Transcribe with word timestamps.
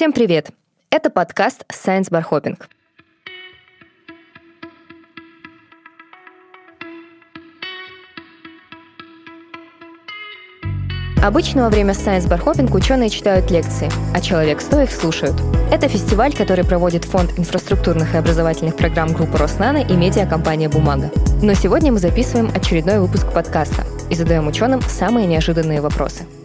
Всем 0.00 0.14
привет! 0.14 0.48
Это 0.88 1.10
подкаст 1.10 1.66
Science 1.70 2.08
Bar 2.08 2.24
Hopping. 2.30 2.58
Обычно 11.22 11.64
во 11.64 11.68
время 11.68 11.92
Science 11.92 12.26
Bar 12.26 12.42
Hopping 12.42 12.74
ученые 12.74 13.10
читают 13.10 13.50
лекции, 13.50 13.90
а 14.14 14.22
человек 14.22 14.62
100 14.62 14.80
их 14.80 14.90
слушают. 14.90 15.36
Это 15.70 15.86
фестиваль, 15.86 16.34
который 16.34 16.64
проводит 16.64 17.04
Фонд 17.04 17.38
инфраструктурных 17.38 18.14
и 18.14 18.16
образовательных 18.16 18.78
программ 18.78 19.12
группы 19.12 19.36
Роснано 19.36 19.84
и 19.86 19.92
медиакомпания 19.92 20.70
«Бумага». 20.70 21.10
Но 21.42 21.52
сегодня 21.52 21.92
мы 21.92 21.98
записываем 21.98 22.50
очередной 22.54 23.00
выпуск 23.00 23.30
подкаста 23.34 23.84
и 24.08 24.14
задаем 24.14 24.48
ученым 24.48 24.80
самые 24.80 25.26
неожиданные 25.26 25.82
вопросы– 25.82 26.24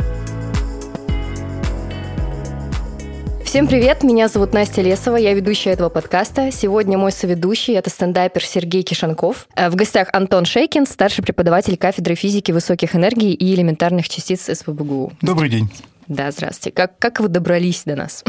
Всем 3.55 3.67
привет, 3.67 4.03
меня 4.03 4.27
зовут 4.27 4.51
Настя 4.51 4.81
Лесова, 4.81 5.15
я 5.15 5.33
ведущая 5.33 5.70
этого 5.70 5.88
подкаста. 5.88 6.52
Сегодня 6.52 6.98
мой 6.98 7.13
соведущий— 7.13 7.73
это 7.75 7.89
стендапер 7.89 8.43
Сергей 8.43 8.84
Кишанков. 8.84 9.47
Э, 9.55 9.70
в 9.70 9.75
гостях 9.75 10.09
Антон 10.11 10.43
Шейкин, 10.43 10.85
старший 10.85 11.23
преподаватель 11.23 11.77
кафедры 11.77 12.16
физики 12.16 12.52
высоких 12.52 12.97
энергий 12.97 13.31
и 13.31 13.55
элементарных 13.55 14.09
частиц 14.09 14.49
СПБГУ. 14.53 15.13
Добрый 15.21 15.47
день. 15.47 15.70
Да, 16.09 16.31
здравствуйте. 16.31 16.75
Как, 16.75 16.99
как 16.99 17.21
вы 17.21 17.30
добрались 17.30 17.83
до 17.85 17.95
нас? 17.95 18.25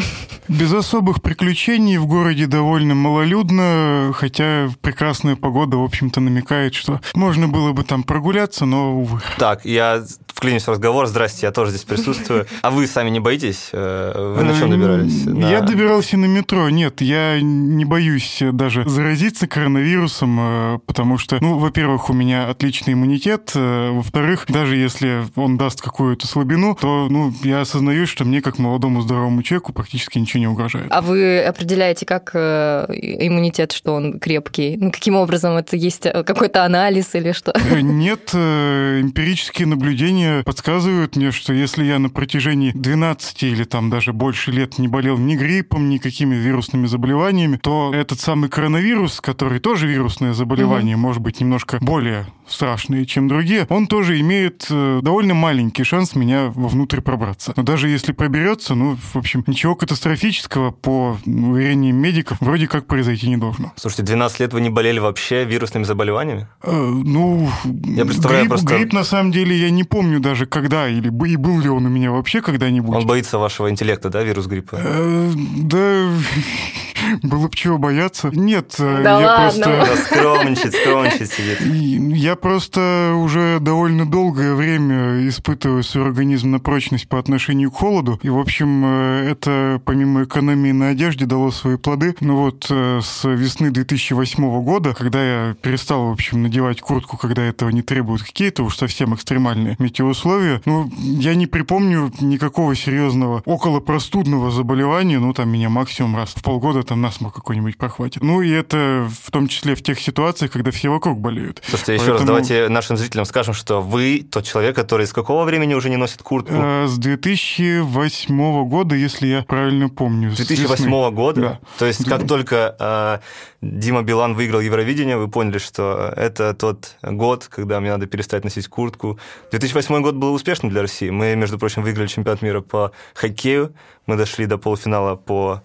Без 0.48 0.72
особых 0.72 1.20
приключений, 1.20 1.96
в 1.96 2.06
городе 2.06 2.46
довольно 2.46 2.94
малолюдно, 2.94 4.12
хотя 4.14 4.68
прекрасная 4.80 5.34
погода, 5.34 5.76
в 5.76 5.82
общем-то, 5.82 6.20
намекает, 6.20 6.74
что 6.74 7.00
можно 7.14 7.48
было 7.48 7.72
бы 7.72 7.82
там 7.82 8.04
прогуляться, 8.04 8.64
но, 8.64 9.00
увы. 9.00 9.20
Так, 9.38 9.64
я 9.64 10.04
вклинюсь 10.46 10.62
в 10.62 10.70
разговор. 10.70 11.08
Здрасте, 11.08 11.46
я 11.46 11.50
тоже 11.50 11.72
здесь 11.72 11.82
присутствую. 11.82 12.46
А 12.62 12.70
вы 12.70 12.86
сами 12.86 13.10
не 13.10 13.18
боитесь? 13.18 13.70
Э, 13.72 14.34
вы 14.36 14.44
на 14.44 14.56
чем 14.56 14.70
добирались? 14.70 15.24
На... 15.24 15.50
Я 15.50 15.60
добирался 15.60 16.16
на 16.16 16.26
метро. 16.26 16.70
Нет, 16.70 17.00
я 17.00 17.40
не 17.40 17.84
боюсь 17.84 18.38
даже 18.52 18.88
заразиться 18.88 19.48
коронавирусом, 19.48 20.38
э, 20.38 20.78
потому 20.86 21.18
что, 21.18 21.38
ну, 21.40 21.58
во-первых, 21.58 22.10
у 22.10 22.12
меня 22.12 22.48
отличный 22.48 22.92
иммунитет, 22.92 23.50
э, 23.56 23.90
во-вторых, 23.90 24.44
даже 24.46 24.76
если 24.76 25.24
он 25.34 25.56
даст 25.56 25.82
какую-то 25.82 26.28
слабину, 26.28 26.78
то, 26.80 27.08
ну, 27.10 27.32
я 27.42 27.62
осознаю, 27.62 28.06
что 28.06 28.24
мне, 28.24 28.40
как 28.40 28.60
молодому 28.60 29.00
здоровому 29.00 29.42
человеку, 29.42 29.72
практически 29.72 30.20
ничего 30.20 30.38
не 30.38 30.46
угрожает. 30.46 30.86
А 30.90 31.00
вы 31.00 31.42
определяете, 31.42 32.06
как 32.06 32.36
иммунитет, 32.36 33.72
что 33.72 33.94
он 33.94 34.20
крепкий? 34.20 34.76
Ну, 34.76 34.92
каким 34.92 35.16
образом 35.16 35.56
это 35.56 35.74
есть 35.74 36.02
какой-то 36.02 36.64
анализ 36.64 37.16
или 37.16 37.32
что? 37.32 37.52
Нет, 37.80 38.32
эмпирические 38.32 39.66
наблюдения 39.66 40.35
подсказывают 40.44 41.16
мне, 41.16 41.32
что 41.32 41.52
если 41.52 41.84
я 41.84 41.98
на 41.98 42.08
протяжении 42.08 42.72
12 42.72 43.42
или 43.42 43.64
там 43.64 43.90
даже 43.90 44.12
больше 44.12 44.52
лет 44.52 44.78
не 44.78 44.88
болел 44.88 45.18
ни 45.18 45.36
гриппом, 45.36 45.88
ни 45.88 45.98
какими 45.98 46.34
вирусными 46.34 46.86
заболеваниями, 46.86 47.56
то 47.56 47.92
этот 47.94 48.20
самый 48.20 48.48
коронавирус, 48.48 49.20
который 49.20 49.60
тоже 49.60 49.86
вирусное 49.86 50.32
заболевание, 50.32 50.96
угу. 50.96 51.02
может 51.02 51.22
быть 51.22 51.40
немножко 51.40 51.78
более 51.80 52.26
страшные, 52.48 53.06
чем 53.06 53.28
другие, 53.28 53.66
он 53.68 53.86
тоже 53.86 54.20
имеет 54.20 54.66
э, 54.70 55.00
довольно 55.02 55.34
маленький 55.34 55.84
шанс 55.84 56.14
меня 56.14 56.52
вовнутрь 56.54 57.00
пробраться. 57.00 57.52
Но 57.56 57.62
даже 57.62 57.88
если 57.88 58.12
проберется, 58.12 58.74
ну, 58.74 58.96
в 58.96 59.16
общем, 59.16 59.42
ничего 59.46 59.74
катастрофического, 59.74 60.70
по 60.70 61.18
уверениям 61.24 61.96
медиков, 61.96 62.38
вроде 62.40 62.68
как 62.68 62.86
произойти 62.86 63.28
не 63.28 63.36
должно. 63.36 63.72
Слушайте, 63.76 64.04
12 64.04 64.40
лет 64.40 64.52
вы 64.52 64.60
не 64.60 64.70
болели 64.70 64.98
вообще 64.98 65.44
вирусными 65.44 65.84
заболеваниями? 65.84 66.46
Э, 66.62 66.70
ну, 66.72 67.48
я 67.64 68.04
представляю 68.04 68.44
грипп, 68.44 68.50
просто... 68.50 68.76
грипп, 68.76 68.92
на 68.92 69.04
самом 69.04 69.32
деле, 69.32 69.56
я 69.56 69.70
не 69.70 69.84
помню 69.84 70.20
даже 70.26 70.46
когда, 70.46 70.88
или 70.88 71.06
и 71.28 71.36
был 71.36 71.60
ли 71.60 71.68
он 71.68 71.86
у 71.86 71.88
меня 71.88 72.10
вообще 72.10 72.42
когда-нибудь. 72.42 72.96
Он 72.96 73.06
боится 73.06 73.38
вашего 73.38 73.70
интеллекта, 73.70 74.10
да, 74.10 74.22
вирус 74.22 74.46
гриппа? 74.46 74.76
Э, 74.76 75.32
да... 75.62 76.10
Было 77.22 77.48
бы 77.48 77.54
чего 77.54 77.78
бояться. 77.78 78.30
Нет, 78.32 78.76
э, 78.78 79.02
да 79.02 79.20
я 79.20 79.26
ладно. 79.26 79.64
просто... 79.64 79.96
Скромничать, 80.04 80.74
скромничать 80.74 81.30
сидит. 81.30 81.60
Я 81.60 82.36
просто 82.36 83.14
уже 83.16 83.58
довольно 83.60 84.06
долгое 84.06 84.54
время 84.54 85.28
испытываю 85.28 85.82
свой 85.82 86.06
организм 86.06 86.50
на 86.50 86.60
прочность 86.60 87.08
по 87.08 87.18
отношению 87.18 87.70
к 87.70 87.76
холоду. 87.76 88.18
И, 88.22 88.28
в 88.28 88.38
общем, 88.38 88.84
э, 88.84 89.30
это 89.30 89.80
помимо 89.84 90.24
экономии 90.24 90.72
на 90.72 90.88
одежде 90.88 91.26
дало 91.26 91.50
свои 91.50 91.76
плоды. 91.76 92.14
Ну 92.20 92.36
вот 92.36 92.66
э, 92.70 93.00
с 93.02 93.28
весны 93.28 93.70
2008 93.70 94.62
года, 94.62 94.94
когда 94.94 95.48
я 95.48 95.54
перестал, 95.54 96.08
в 96.08 96.12
общем, 96.12 96.42
надевать 96.42 96.80
куртку, 96.80 97.16
когда 97.16 97.42
этого 97.42 97.70
не 97.70 97.82
требуют 97.82 98.22
какие-то 98.22 98.62
уж 98.62 98.76
совсем 98.76 99.14
экстремальные 99.14 99.76
метеоусловия, 99.78 100.60
ну, 100.64 100.90
я 100.98 101.34
не 101.34 101.46
припомню 101.46 102.12
никакого 102.20 102.74
серьезного 102.74 103.42
около 103.44 103.80
простудного 103.80 104.50
заболевания, 104.50 105.18
ну, 105.18 105.32
там 105.32 105.50
меня 105.50 105.68
максимум 105.68 106.16
раз 106.16 106.30
в 106.30 106.42
полгода 106.42 106.82
там 106.82 106.95
насморк 106.96 107.34
какой-нибудь 107.34 107.78
прохватит. 107.78 108.22
Ну 108.22 108.42
и 108.42 108.50
это 108.50 109.08
в 109.22 109.30
том 109.30 109.48
числе 109.48 109.74
в 109.74 109.82
тех 109.82 110.00
ситуациях, 110.00 110.52
когда 110.52 110.70
все 110.70 110.88
вокруг 110.88 111.20
болеют. 111.20 111.62
Слушайте, 111.66 111.92
Поэтому... 111.92 112.04
еще 112.04 112.12
раз 112.12 112.26
давайте 112.26 112.68
нашим 112.68 112.96
зрителям 112.96 113.24
скажем, 113.24 113.54
что 113.54 113.80
вы 113.80 114.26
тот 114.30 114.44
человек, 114.44 114.74
который 114.74 115.06
с 115.06 115.12
какого 115.12 115.44
времени 115.44 115.74
уже 115.74 115.90
не 115.90 115.96
носит 115.96 116.22
куртку? 116.22 116.54
А, 116.56 116.86
с 116.86 116.96
2008 116.98 118.68
года, 118.68 118.94
если 118.94 119.26
я 119.26 119.42
правильно 119.42 119.88
помню. 119.88 120.34
2008 120.34 121.14
года? 121.14 121.40
Да. 121.40 121.60
То 121.78 121.86
есть 121.86 122.04
как 122.04 122.26
только 122.26 122.76
а, 122.78 123.20
Дима 123.60 124.02
Билан 124.02 124.34
выиграл 124.34 124.60
Евровидение, 124.60 125.16
вы 125.16 125.28
поняли, 125.28 125.58
что 125.58 126.12
это 126.16 126.54
тот 126.54 126.96
год, 127.02 127.48
когда 127.50 127.80
мне 127.80 127.90
надо 127.90 128.06
перестать 128.06 128.44
носить 128.44 128.68
куртку. 128.68 129.18
2008 129.50 130.02
год 130.02 130.14
был 130.14 130.34
успешным 130.34 130.70
для 130.70 130.82
России. 130.82 131.10
Мы, 131.10 131.34
между 131.36 131.58
прочим, 131.58 131.82
выиграли 131.82 132.06
чемпионат 132.06 132.42
мира 132.42 132.60
по 132.60 132.92
хоккею. 133.14 133.74
Мы 134.06 134.16
дошли 134.16 134.46
до 134.46 134.58
полуфинала 134.58 135.16
по 135.16 135.62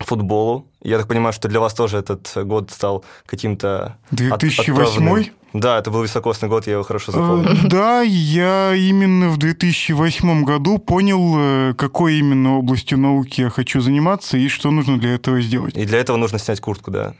футболу. 0.00 0.66
Я 0.82 0.98
так 0.98 1.08
понимаю, 1.08 1.32
что 1.32 1.48
для 1.48 1.60
вас 1.60 1.74
тоже 1.74 1.98
этот 1.98 2.30
год 2.44 2.70
стал 2.70 3.04
каким-то 3.26 3.96
2008 4.10 5.24
Да, 5.52 5.78
это 5.78 5.90
был 5.90 6.02
високосный 6.02 6.48
год, 6.48 6.66
я 6.66 6.74
его 6.74 6.82
хорошо 6.82 7.12
запомнил. 7.12 7.50
Э, 7.50 7.56
да, 7.64 8.02
я 8.02 8.74
именно 8.74 9.30
в 9.30 9.38
2008 9.38 10.44
году 10.44 10.78
понял, 10.78 11.34
э, 11.38 11.74
какой 11.74 12.18
именно 12.18 12.58
областью 12.58 12.98
науки 12.98 13.40
я 13.40 13.50
хочу 13.50 13.80
заниматься 13.80 14.36
и 14.36 14.48
что 14.48 14.70
нужно 14.70 14.98
для 14.98 15.14
этого 15.14 15.40
сделать. 15.40 15.74
И 15.76 15.84
для 15.86 15.98
этого 15.98 16.16
нужно 16.18 16.38
снять 16.38 16.60
куртку, 16.60 16.90
да? 16.90 17.14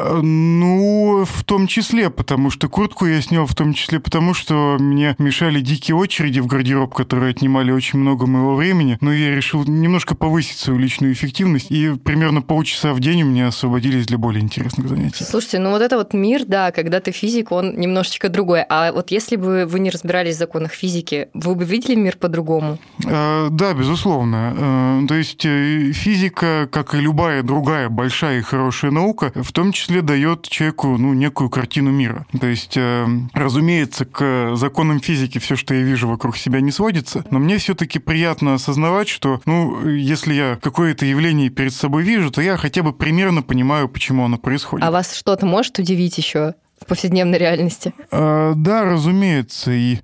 Э, 0.00 0.20
ну, 0.22 1.24
в 1.24 1.44
том 1.44 1.66
числе, 1.66 2.10
потому 2.10 2.50
что 2.50 2.68
куртку 2.68 3.06
я 3.06 3.20
снял 3.20 3.46
в 3.46 3.54
том 3.54 3.74
числе 3.74 4.00
потому, 4.00 4.34
что 4.34 4.76
мне 4.78 5.14
мешали 5.18 5.60
дикие 5.60 5.96
очереди 5.96 6.40
в 6.40 6.46
гардероб, 6.46 6.94
которые 6.94 7.30
отнимали 7.30 7.70
очень 7.70 7.98
много 7.98 8.26
моего 8.26 8.54
времени. 8.54 8.98
Но 9.00 9.12
я 9.12 9.34
решил 9.34 9.64
немножко 9.64 10.14
повысить 10.14 10.58
свою 10.58 10.78
личную 10.78 11.12
эффективность, 11.12 11.70
и 11.70 11.90
примерно 11.90 12.42
полчаса 12.42 12.92
в 12.94 13.00
день 13.00 13.22
у 13.22 13.26
меня 13.26 13.48
освободились 13.48 14.06
для 14.06 14.18
более 14.18 14.42
интересных 14.42 14.88
занятий. 14.88 15.24
Слушайте, 15.24 15.58
ну 15.58 15.70
вот 15.70 15.82
это 15.82 15.96
вот 15.96 16.14
мир, 16.14 16.44
да, 16.46 16.72
когда 16.72 17.00
ты 17.00 17.12
физик, 17.12 17.52
он 17.52 17.78
немножечко 17.78 18.28
другой. 18.28 18.62
А 18.68 18.92
вот 18.92 19.10
если 19.10 19.36
бы 19.36 19.66
вы 19.66 19.80
не 19.80 19.90
разбирались 19.90 20.36
в 20.36 20.38
законах 20.38 20.72
физики, 20.72 21.28
вы 21.34 21.54
бы 21.54 21.64
видели 21.64 21.94
мир 21.94 22.16
по-другому? 22.16 22.78
А, 23.06 23.48
да, 23.50 23.74
безусловно. 23.74 24.54
А, 24.56 25.06
то 25.06 25.14
есть 25.14 25.42
физика, 25.42 26.68
как 26.70 26.94
и 26.94 26.98
любая 27.00 27.42
другая 27.42 27.88
большая 27.88 28.38
и 28.38 28.42
хорошая 28.42 28.90
наука, 28.90 29.32
в 29.34 29.52
том 29.52 29.72
числе 29.72 29.89
числе 29.90 30.02
дает 30.02 30.48
человеку 30.48 30.96
ну, 30.96 31.14
некую 31.14 31.50
картину 31.50 31.90
мира. 31.90 32.24
То 32.40 32.46
есть, 32.46 32.76
э, 32.76 33.06
разумеется, 33.32 34.04
к 34.04 34.54
законам 34.54 35.00
физики 35.00 35.38
все, 35.38 35.56
что 35.56 35.74
я 35.74 35.82
вижу 35.82 36.06
вокруг 36.06 36.36
себя, 36.36 36.60
не 36.60 36.70
сводится, 36.70 37.24
но 37.30 37.40
мне 37.40 37.58
все-таки 37.58 37.98
приятно 37.98 38.54
осознавать, 38.54 39.08
что, 39.08 39.40
ну, 39.46 39.88
если 39.88 40.32
я 40.32 40.58
какое-то 40.62 41.06
явление 41.06 41.50
перед 41.50 41.74
собой 41.74 42.04
вижу, 42.04 42.30
то 42.30 42.40
я 42.40 42.56
хотя 42.56 42.84
бы 42.84 42.92
примерно 42.92 43.42
понимаю, 43.42 43.88
почему 43.88 44.24
оно 44.24 44.38
происходит. 44.38 44.86
А 44.86 44.92
вас 44.92 45.16
что-то 45.16 45.44
может 45.44 45.76
удивить 45.80 46.16
еще? 46.18 46.54
В 46.80 46.86
повседневной 46.86 47.38
реальности. 47.38 47.92
А, 48.10 48.54
да, 48.54 48.84
разумеется. 48.84 49.70
И, 49.72 49.96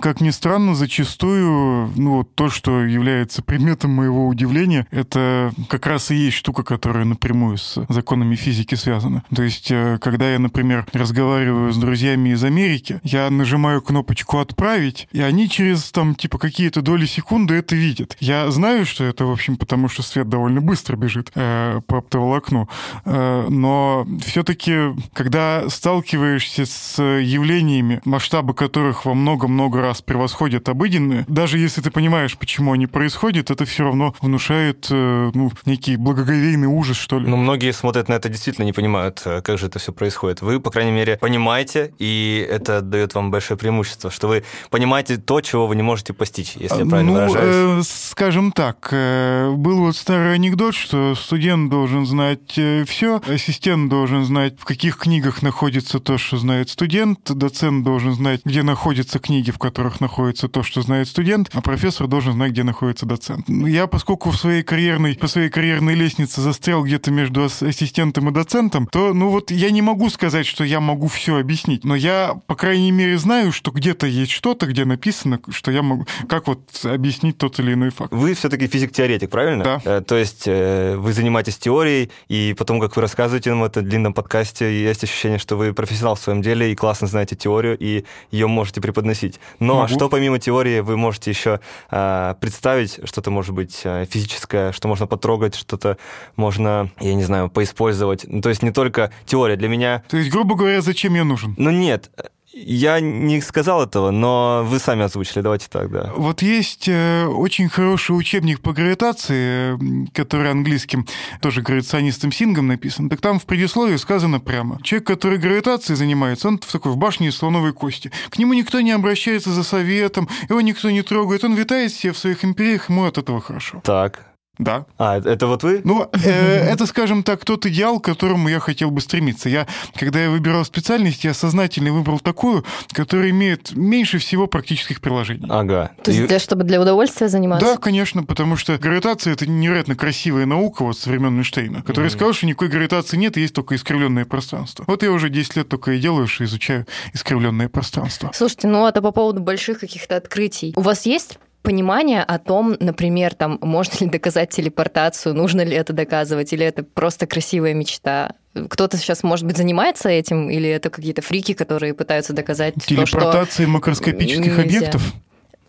как 0.00 0.20
ни 0.20 0.30
странно, 0.30 0.74
зачастую 0.74 1.90
ну, 1.96 2.18
вот 2.18 2.34
то, 2.34 2.48
что 2.48 2.84
является 2.84 3.42
предметом 3.42 3.90
моего 3.90 4.26
удивления, 4.26 4.86
это 4.90 5.52
как 5.68 5.86
раз 5.86 6.10
и 6.10 6.14
есть 6.14 6.36
штука, 6.36 6.62
которая 6.62 7.04
напрямую 7.04 7.58
с 7.58 7.84
законами 7.88 8.36
физики 8.36 8.74
связана. 8.76 9.24
То 9.34 9.42
есть, 9.42 9.70
э, 9.70 9.98
когда 10.00 10.32
я, 10.32 10.38
например, 10.38 10.86
разговариваю 10.92 11.72
с 11.72 11.76
друзьями 11.76 12.30
из 12.30 12.44
Америки, 12.44 13.00
я 13.02 13.28
нажимаю 13.30 13.82
кнопочку 13.82 14.38
«Отправить», 14.38 15.08
и 15.12 15.20
они 15.20 15.48
через, 15.48 15.90
там, 15.90 16.14
типа, 16.14 16.38
какие-то 16.38 16.80
доли 16.80 17.06
секунды 17.06 17.54
это 17.54 17.74
видят. 17.74 18.16
Я 18.20 18.50
знаю, 18.50 18.86
что 18.86 19.04
это, 19.04 19.26
в 19.26 19.32
общем, 19.32 19.56
потому 19.56 19.88
что 19.88 20.02
свет 20.02 20.28
довольно 20.28 20.60
быстро 20.60 20.96
бежит 20.96 21.32
э, 21.34 21.80
по 21.86 21.98
оптоволокну, 21.98 22.68
э, 23.04 23.46
но 23.48 24.06
все-таки, 24.24 24.94
когда 25.12 25.68
стал 25.68 26.03
сталкиваешься 26.04 26.66
с 26.66 27.02
явлениями, 27.02 28.00
масштабы 28.04 28.52
которых 28.54 29.06
во 29.06 29.14
много-много 29.14 29.80
раз 29.80 30.02
превосходят 30.02 30.68
обыденные, 30.68 31.24
даже 31.28 31.58
если 31.58 31.80
ты 31.80 31.90
понимаешь, 31.90 32.36
почему 32.36 32.72
они 32.72 32.86
происходят, 32.86 33.50
это 33.50 33.64
все 33.64 33.84
равно 33.84 34.14
внушает 34.20 34.88
э, 34.90 35.30
ну, 35.34 35.50
некий 35.64 35.96
благоговейный 35.96 36.66
ужас, 36.66 36.96
что 36.96 37.18
ли. 37.18 37.26
Ну, 37.26 37.36
многие 37.36 37.72
смотрят 37.72 38.08
на 38.08 38.14
это 38.14 38.28
действительно 38.28 38.64
не 38.66 38.72
понимают, 38.72 39.22
э, 39.24 39.40
как 39.40 39.58
же 39.58 39.66
это 39.66 39.78
все 39.78 39.92
происходит. 39.92 40.42
Вы, 40.42 40.60
по 40.60 40.70
крайней 40.70 40.92
мере, 40.92 41.16
понимаете, 41.16 41.94
и 41.98 42.46
это 42.50 42.82
дает 42.82 43.14
вам 43.14 43.30
большое 43.30 43.58
преимущество, 43.58 44.10
что 44.10 44.28
вы 44.28 44.44
понимаете 44.70 45.16
то, 45.16 45.40
чего 45.40 45.66
вы 45.66 45.76
не 45.76 45.82
можете 45.82 46.12
постичь, 46.12 46.56
если 46.56 46.80
я 46.80 46.86
правильно 46.86 47.12
ну, 47.12 47.26
выражаюсь. 47.28 47.86
Э, 47.86 48.10
скажем 48.10 48.52
так, 48.52 48.88
э, 48.92 49.50
был 49.56 49.80
вот 49.80 49.96
старый 49.96 50.34
анекдот, 50.34 50.74
что 50.74 51.14
студент 51.14 51.70
должен 51.70 52.04
знать 52.04 52.58
э, 52.58 52.84
все, 52.86 53.22
ассистент 53.26 53.88
должен 53.88 54.24
знать, 54.24 54.54
в 54.58 54.64
каких 54.64 54.98
книгах 54.98 55.40
находится 55.40 55.93
то, 56.00 56.18
что 56.18 56.36
знает 56.36 56.70
студент, 56.70 57.20
доцент 57.32 57.84
должен 57.84 58.14
знать, 58.14 58.40
где 58.44 58.62
находятся 58.62 59.18
книги, 59.18 59.50
в 59.50 59.58
которых 59.58 60.00
находится 60.00 60.48
то, 60.48 60.62
что 60.62 60.82
знает 60.82 61.08
студент, 61.08 61.50
а 61.52 61.60
профессор 61.60 62.06
должен 62.06 62.34
знать, 62.34 62.52
где 62.52 62.62
находится 62.62 63.06
доцент. 63.06 63.48
Я, 63.48 63.86
поскольку 63.86 64.30
в 64.30 64.36
своей 64.36 64.62
карьерной, 64.62 65.14
по 65.14 65.26
своей 65.26 65.50
карьерной 65.50 65.94
лестнице 65.94 66.40
застрял 66.40 66.84
где-то 66.84 67.10
между 67.10 67.44
ассистентом 67.44 68.28
и 68.28 68.32
доцентом, 68.32 68.86
то, 68.86 69.14
ну 69.14 69.28
вот, 69.28 69.50
я 69.50 69.70
не 69.70 69.82
могу 69.82 70.10
сказать, 70.10 70.46
что 70.46 70.64
я 70.64 70.80
могу 70.80 71.08
все 71.08 71.38
объяснить, 71.38 71.84
но 71.84 71.94
я, 71.94 72.34
по 72.46 72.54
крайней 72.54 72.90
мере, 72.90 73.18
знаю, 73.18 73.52
что 73.52 73.70
где-то 73.70 74.06
есть 74.06 74.32
что-то, 74.32 74.66
где 74.66 74.84
написано, 74.84 75.40
что 75.50 75.70
я 75.70 75.82
могу, 75.82 76.06
как 76.28 76.46
вот 76.46 76.84
объяснить 76.84 77.38
тот 77.38 77.58
или 77.58 77.74
иной 77.74 77.90
факт. 77.90 78.12
Вы 78.12 78.34
все-таки 78.34 78.66
физик-теоретик, 78.66 79.30
правильно? 79.30 79.64
Да. 79.64 79.80
Э, 79.84 80.00
то 80.00 80.16
есть 80.16 80.44
э, 80.46 80.96
вы 80.96 81.12
занимаетесь 81.12 81.56
теорией, 81.56 82.10
и 82.28 82.54
потом, 82.56 82.80
как 82.80 82.96
вы 82.96 83.02
рассказываете 83.02 83.50
нам 83.50 83.60
в 83.60 83.64
этом 83.64 83.84
длинном 83.84 84.14
подкасте, 84.14 84.82
есть 84.82 85.04
ощущение, 85.04 85.38
что 85.38 85.56
вы 85.56 85.72
профессионал 85.86 86.14
в 86.14 86.20
своем 86.20 86.42
деле 86.42 86.72
и 86.72 86.74
классно 86.74 87.06
знаете 87.06 87.36
теорию, 87.36 87.76
и 87.78 88.04
ее 88.30 88.46
можете 88.46 88.80
преподносить. 88.80 89.40
Но 89.58 89.80
Могу. 89.82 89.94
что 89.94 90.08
помимо 90.08 90.38
теории 90.38 90.80
вы 90.80 90.96
можете 90.96 91.30
еще 91.30 91.60
э, 91.90 92.34
представить, 92.40 93.00
что-то 93.04 93.30
может 93.30 93.54
быть 93.54 93.80
э, 93.84 94.06
физическое, 94.10 94.72
что 94.72 94.88
можно 94.88 95.06
потрогать, 95.06 95.54
что-то 95.54 95.98
можно, 96.36 96.90
я 97.00 97.14
не 97.14 97.24
знаю, 97.24 97.50
поиспользовать. 97.50 98.24
Ну, 98.26 98.40
то 98.40 98.48
есть 98.48 98.62
не 98.62 98.70
только 98.70 99.12
теория. 99.26 99.56
Для 99.56 99.68
меня 99.68 100.02
То 100.08 100.16
есть, 100.16 100.30
грубо 100.30 100.54
говоря, 100.54 100.80
зачем 100.80 101.14
я 101.14 101.24
нужен? 101.24 101.54
ну 101.58 101.70
нет, 101.70 102.10
я 102.54 103.00
не 103.00 103.40
сказал 103.40 103.82
этого, 103.82 104.10
но 104.10 104.62
вы 104.64 104.78
сами 104.78 105.02
озвучили, 105.02 105.42
давайте 105.42 105.66
так, 105.68 105.90
да. 105.90 106.12
Вот 106.16 106.42
есть 106.42 106.88
э, 106.88 107.26
очень 107.26 107.68
хороший 107.68 108.12
учебник 108.12 108.60
по 108.60 108.72
гравитации, 108.72 109.78
который 110.12 110.50
английским, 110.50 111.06
тоже 111.40 111.62
гравитационистом 111.62 112.30
Сингом 112.30 112.68
написан. 112.68 113.08
Так 113.08 113.20
там 113.20 113.38
в 113.38 113.44
предисловии 113.44 113.96
сказано 113.96 114.40
прямо. 114.40 114.80
Человек, 114.82 115.06
который 115.06 115.38
гравитацией 115.38 115.96
занимается, 115.96 116.48
он 116.48 116.58
в 116.58 116.70
такой 116.70 116.92
в 116.92 116.96
башне 116.96 117.28
из 117.28 117.36
слоновой 117.36 117.72
кости. 117.72 118.12
К 118.30 118.38
нему 118.38 118.54
никто 118.54 118.80
не 118.80 118.92
обращается 118.92 119.50
за 119.50 119.64
советом, 119.64 120.28
его 120.48 120.60
никто 120.60 120.90
не 120.90 121.02
трогает, 121.02 121.44
он 121.44 121.54
витает 121.54 121.92
себе 121.92 122.12
в 122.12 122.18
своих 122.18 122.44
империях, 122.44 122.88
ему 122.88 123.04
от 123.04 123.18
этого 123.18 123.40
хорошо. 123.40 123.80
Так. 123.84 124.33
Да. 124.58 124.86
А, 124.98 125.18
это 125.18 125.46
вот 125.46 125.62
вы? 125.62 125.80
Ну, 125.84 126.08
э, 126.12 126.30
это, 126.72 126.86
скажем 126.86 127.22
так, 127.22 127.44
тот 127.44 127.66
идеал, 127.66 128.00
к 128.00 128.04
которому 128.04 128.48
я 128.48 128.60
хотел 128.60 128.90
бы 128.90 129.00
стремиться. 129.00 129.48
Я, 129.48 129.66
когда 129.94 130.22
я 130.22 130.30
выбирал 130.30 130.64
специальность, 130.64 131.24
я 131.24 131.34
сознательно 131.34 131.92
выбрал 131.92 132.20
такую, 132.20 132.64
которая 132.92 133.30
имеет 133.30 133.74
меньше 133.74 134.18
всего 134.18 134.46
практических 134.46 135.00
приложений. 135.00 135.46
Ага. 135.50 135.90
То 136.02 136.10
есть, 136.10 136.26
для, 136.26 136.38
чтобы 136.38 136.64
для 136.64 136.80
удовольствия 136.80 137.28
заниматься? 137.28 137.66
Да, 137.66 137.76
конечно, 137.76 138.22
потому 138.22 138.56
что 138.56 138.78
гравитация 138.78 139.32
это 139.32 139.46
невероятно 139.46 139.96
красивая 139.96 140.46
наука 140.46 140.84
вот 140.84 140.98
со 140.98 141.10
времен 141.10 141.36
Эйнштейна, 141.36 141.82
который 141.82 142.10
сказал, 142.10 142.32
что 142.32 142.46
никакой 142.46 142.68
гравитации 142.68 143.16
нет, 143.16 143.36
есть 143.36 143.54
только 143.54 143.74
искривленное 143.74 144.24
пространство. 144.24 144.84
Вот 144.86 145.02
я 145.02 145.10
уже 145.10 145.30
10 145.30 145.56
лет 145.56 145.68
только 145.68 145.92
и 145.92 145.98
делаю, 145.98 146.28
что 146.28 146.44
изучаю 146.44 146.86
искривленное 147.12 147.68
пространство. 147.68 148.30
Слушайте, 148.34 148.68
ну 148.68 148.86
это 148.86 149.02
по 149.02 149.10
поводу 149.10 149.40
больших 149.40 149.80
каких-то 149.80 150.16
открытий. 150.16 150.72
У 150.76 150.80
вас 150.80 151.06
есть 151.06 151.38
понимание 151.64 152.22
о 152.22 152.38
том, 152.38 152.76
например, 152.78 153.34
там, 153.34 153.58
можно 153.62 154.04
ли 154.04 154.10
доказать 154.10 154.50
телепортацию, 154.50 155.34
нужно 155.34 155.62
ли 155.62 155.74
это 155.74 155.92
доказывать, 155.92 156.52
или 156.52 156.64
это 156.64 156.84
просто 156.84 157.26
красивая 157.26 157.74
мечта? 157.74 158.34
Кто-то 158.68 158.98
сейчас, 158.98 159.24
может 159.24 159.46
быть, 159.46 159.56
занимается 159.56 160.10
этим, 160.10 160.50
или 160.50 160.68
это 160.68 160.90
какие-то 160.90 161.22
фрики, 161.22 161.54
которые 161.54 161.94
пытаются 161.94 162.34
доказать 162.34 162.74
то, 162.74 163.06
что... 163.06 163.46
Макроскопических 163.66 164.58
нельзя. 164.58 164.62
объектов. 164.62 165.02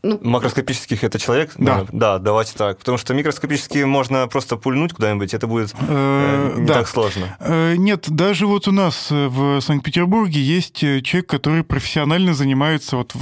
Ну, 0.05 0.19
Макроскопических 0.21 1.03
это 1.03 1.17
человек? 1.17 1.51
Да. 1.57 1.85
Да, 1.91 2.19
давайте 2.19 2.53
так. 2.55 2.77
Потому 2.77 2.97
что 2.97 3.13
микроскопические 3.13 3.85
можно 3.87 4.27
просто 4.27 4.55
пульнуть 4.55 4.93
куда-нибудь, 4.93 5.33
это 5.33 5.47
будет 5.47 5.73
э, 5.87 6.05
Э, 6.35 6.59
не 6.59 6.65
да. 6.65 6.75
так 6.75 6.87
сложно. 6.87 7.35
Э, 7.39 7.75
Нет, 7.75 8.05
даже 8.09 8.45
вот 8.45 8.67
у 8.67 8.71
нас 8.71 9.07
в 9.09 9.59
Санкт-Петербурге 9.61 10.41
есть 10.41 10.77
человек, 10.77 11.27
который 11.27 11.63
профессионально 11.63 12.33
занимается 12.33 12.97
вот 12.97 13.13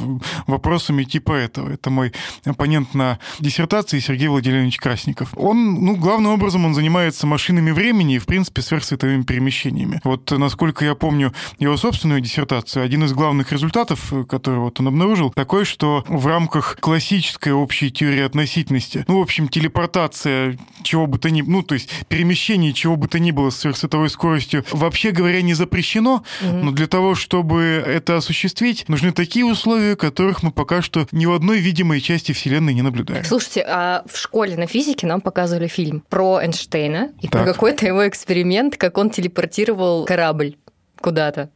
вопросами 0.47 1.03
типа 1.03 1.33
этого. 1.33 1.71
Это 1.71 1.89
мой 1.89 2.13
оппонент 2.45 2.93
на 2.93 3.19
диссертации 3.39 3.99
Сергей 3.99 4.27
Владимирович 4.27 4.77
Красников. 4.77 5.29
Он, 5.35 5.85
ну, 5.85 5.95
главным 5.95 6.33
образом 6.33 6.65
он 6.65 6.73
занимается 6.73 7.27
машинами 7.27 7.71
времени 7.71 8.15
и, 8.15 8.19
в 8.19 8.25
принципе, 8.25 8.61
сверхсветовыми 8.61 9.23
перемещениями. 9.23 10.01
Вот, 10.03 10.29
насколько 10.31 10.83
я 10.85 10.95
помню 10.95 11.33
его 11.59 11.77
собственную 11.77 12.21
диссертацию, 12.21 12.83
один 12.83 13.03
из 13.03 13.13
главных 13.13 13.51
результатов, 13.51 14.13
который 14.29 14.59
вот 14.59 14.79
он 14.79 14.87
обнаружил, 14.87 15.31
такой, 15.31 15.65
что 15.65 16.03
в 16.07 16.27
рамках 16.27 16.72
классической 16.75 17.53
общей 17.53 17.91
теории 17.91 18.21
относительности, 18.21 19.05
ну, 19.07 19.19
в 19.19 19.21
общем, 19.21 19.47
телепортация 19.47 20.57
чего 20.83 21.07
бы 21.07 21.17
то 21.17 21.29
ни 21.29 21.41
ну, 21.41 21.63
то 21.63 21.75
есть 21.75 21.89
перемещение 22.07 22.73
чего 22.73 22.95
бы 22.95 23.07
то 23.07 23.19
ни 23.19 23.31
было 23.31 23.49
с 23.49 23.57
сверхсветовой 23.57 24.09
скоростью, 24.09 24.65
вообще 24.71 25.11
говоря, 25.11 25.41
не 25.41 25.53
запрещено, 25.53 26.23
но 26.41 26.71
для 26.71 26.87
того, 26.87 27.15
чтобы 27.15 27.61
это 27.85 28.17
осуществить, 28.17 28.87
нужны 28.89 29.11
такие 29.11 29.45
условия, 29.45 29.95
которых 29.95 30.43
мы 30.43 30.51
пока 30.51 30.81
что 30.81 31.07
ни 31.11 31.25
в 31.25 31.31
одной 31.31 31.59
видимой 31.59 32.01
части 32.01 32.31
Вселенной 32.31 32.73
не 32.73 32.81
наблюдаем. 32.81 33.23
Слушайте, 33.23 33.65
а 33.67 34.03
в 34.11 34.17
школе 34.17 34.57
на 34.57 34.67
физике 34.67 35.07
нам 35.07 35.21
показывали 35.21 35.67
фильм 35.67 36.03
про 36.09 36.41
Эйнштейна 36.41 37.11
и 37.21 37.27
про 37.27 37.39
Так. 37.43 37.53
какой-то 37.53 37.85
его 37.85 38.07
эксперимент, 38.07 38.77
как 38.77 38.97
он 38.97 39.09
телепортировал 39.09 40.05
корабль 40.05 40.57
куда-то. 40.99 41.49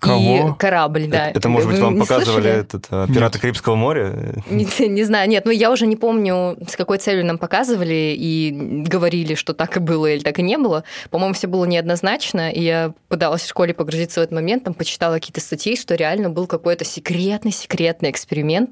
Кого? 0.00 0.48
И 0.56 0.58
корабль, 0.58 1.06
да. 1.06 1.30
Это, 1.30 1.48
может 1.48 1.68
быть, 1.68 1.78
Вы 1.78 1.84
вам 1.84 1.98
показывали 1.98 2.42
слышали? 2.42 2.60
этот 2.60 2.86
э, 2.90 3.06
«Пираты 3.06 3.34
Нет. 3.36 3.42
Карибского 3.42 3.74
моря»? 3.76 4.34
Не, 4.48 4.88
не 4.88 5.04
знаю, 5.04 5.28
нет, 5.28 5.44
ну 5.44 5.50
я 5.50 5.70
уже 5.70 5.86
не 5.86 5.96
помню, 5.96 6.56
с 6.66 6.74
какой 6.74 6.98
целью 6.98 7.26
нам 7.26 7.36
показывали 7.38 8.16
и 8.16 8.84
говорили, 8.86 9.34
что 9.34 9.52
так 9.52 9.76
и 9.76 9.80
было 9.80 10.06
или 10.06 10.20
так 10.20 10.38
и 10.38 10.42
не 10.42 10.56
было. 10.56 10.84
По-моему, 11.10 11.34
все 11.34 11.46
было 11.46 11.66
неоднозначно, 11.66 12.50
и 12.50 12.62
я 12.62 12.92
пыталась 13.08 13.42
в 13.42 13.48
школе 13.48 13.74
погрузиться 13.74 14.20
в 14.20 14.22
этот 14.22 14.34
момент, 14.34 14.64
там 14.64 14.74
почитала 14.74 15.14
какие-то 15.14 15.40
статьи, 15.40 15.76
что 15.76 15.94
реально 15.94 16.30
был 16.30 16.46
какой-то 16.46 16.84
секретный-секретный 16.84 18.10
эксперимент. 18.10 18.70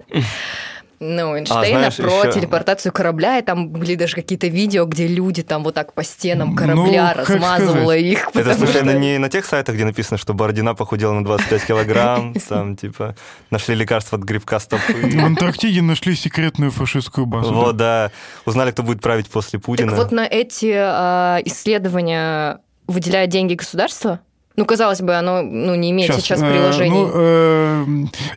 Ну, 1.00 1.36
Эйнштейна 1.36 1.78
знаешь, 1.90 1.96
про 1.96 2.24
ещё- 2.24 2.32
телепортацию 2.32 2.92
корабля, 2.92 3.38
и 3.38 3.42
там 3.42 3.68
были 3.68 3.94
даже 3.94 4.16
какие-то 4.16 4.48
видео, 4.48 4.84
где 4.84 5.06
люди 5.06 5.42
там 5.44 5.62
вот 5.62 5.74
так 5.74 5.92
по 5.92 6.02
стенам 6.02 6.56
корабля 6.56 7.14
Ну, 7.16 7.20
как 7.22 7.28
размазывала 7.30 7.92
сказать? 7.92 8.02
их. 8.02 8.28
Это 8.34 8.54
случайно 8.54 8.90
что- 8.92 9.00
не 9.00 9.18
на 9.18 9.28
тех 9.28 9.44
сайтах, 9.46 9.76
где 9.76 9.84
написано, 9.84 10.18
что 10.18 10.34
Бородина 10.34 10.74
похудела 10.74 11.12
на 11.12 11.24
25 11.24 11.64
килограмм, 11.66 12.34
там, 12.48 12.76
типа, 12.76 13.14
нашли 13.50 13.74
лекарство 13.76 14.18
от 14.18 14.24
грибка 14.24 14.58
В 14.58 14.62
стопы. 14.62 15.18
Антарктиде 15.22 15.82
нашли 15.82 16.16
секретную 16.16 16.70
фашистскую 16.72 17.26
базу. 17.26 17.54
Вот, 17.54 17.76
да. 17.76 18.10
Узнали, 18.44 18.72
кто 18.72 18.82
будет 18.82 19.00
править 19.00 19.28
после 19.28 19.58
Так 19.58 19.66
Путина. 19.66 19.94
вот 19.94 20.10
на 20.10 20.26
эти 20.26 20.72
а, 20.76 21.38
исследования 21.44 22.58
выделяют 22.86 23.30
деньги 23.30 23.54
государство? 23.54 24.20
Ну, 24.58 24.64
казалось 24.64 25.00
бы, 25.00 25.14
оно 25.14 25.40
ну, 25.42 25.76
не 25.76 25.92
имеет 25.92 26.10
Щас, 26.10 26.20
сейчас 26.20 26.42
э, 26.42 26.50
приложений. 26.50 26.90
ну, 26.90 27.10
э, 27.14 27.86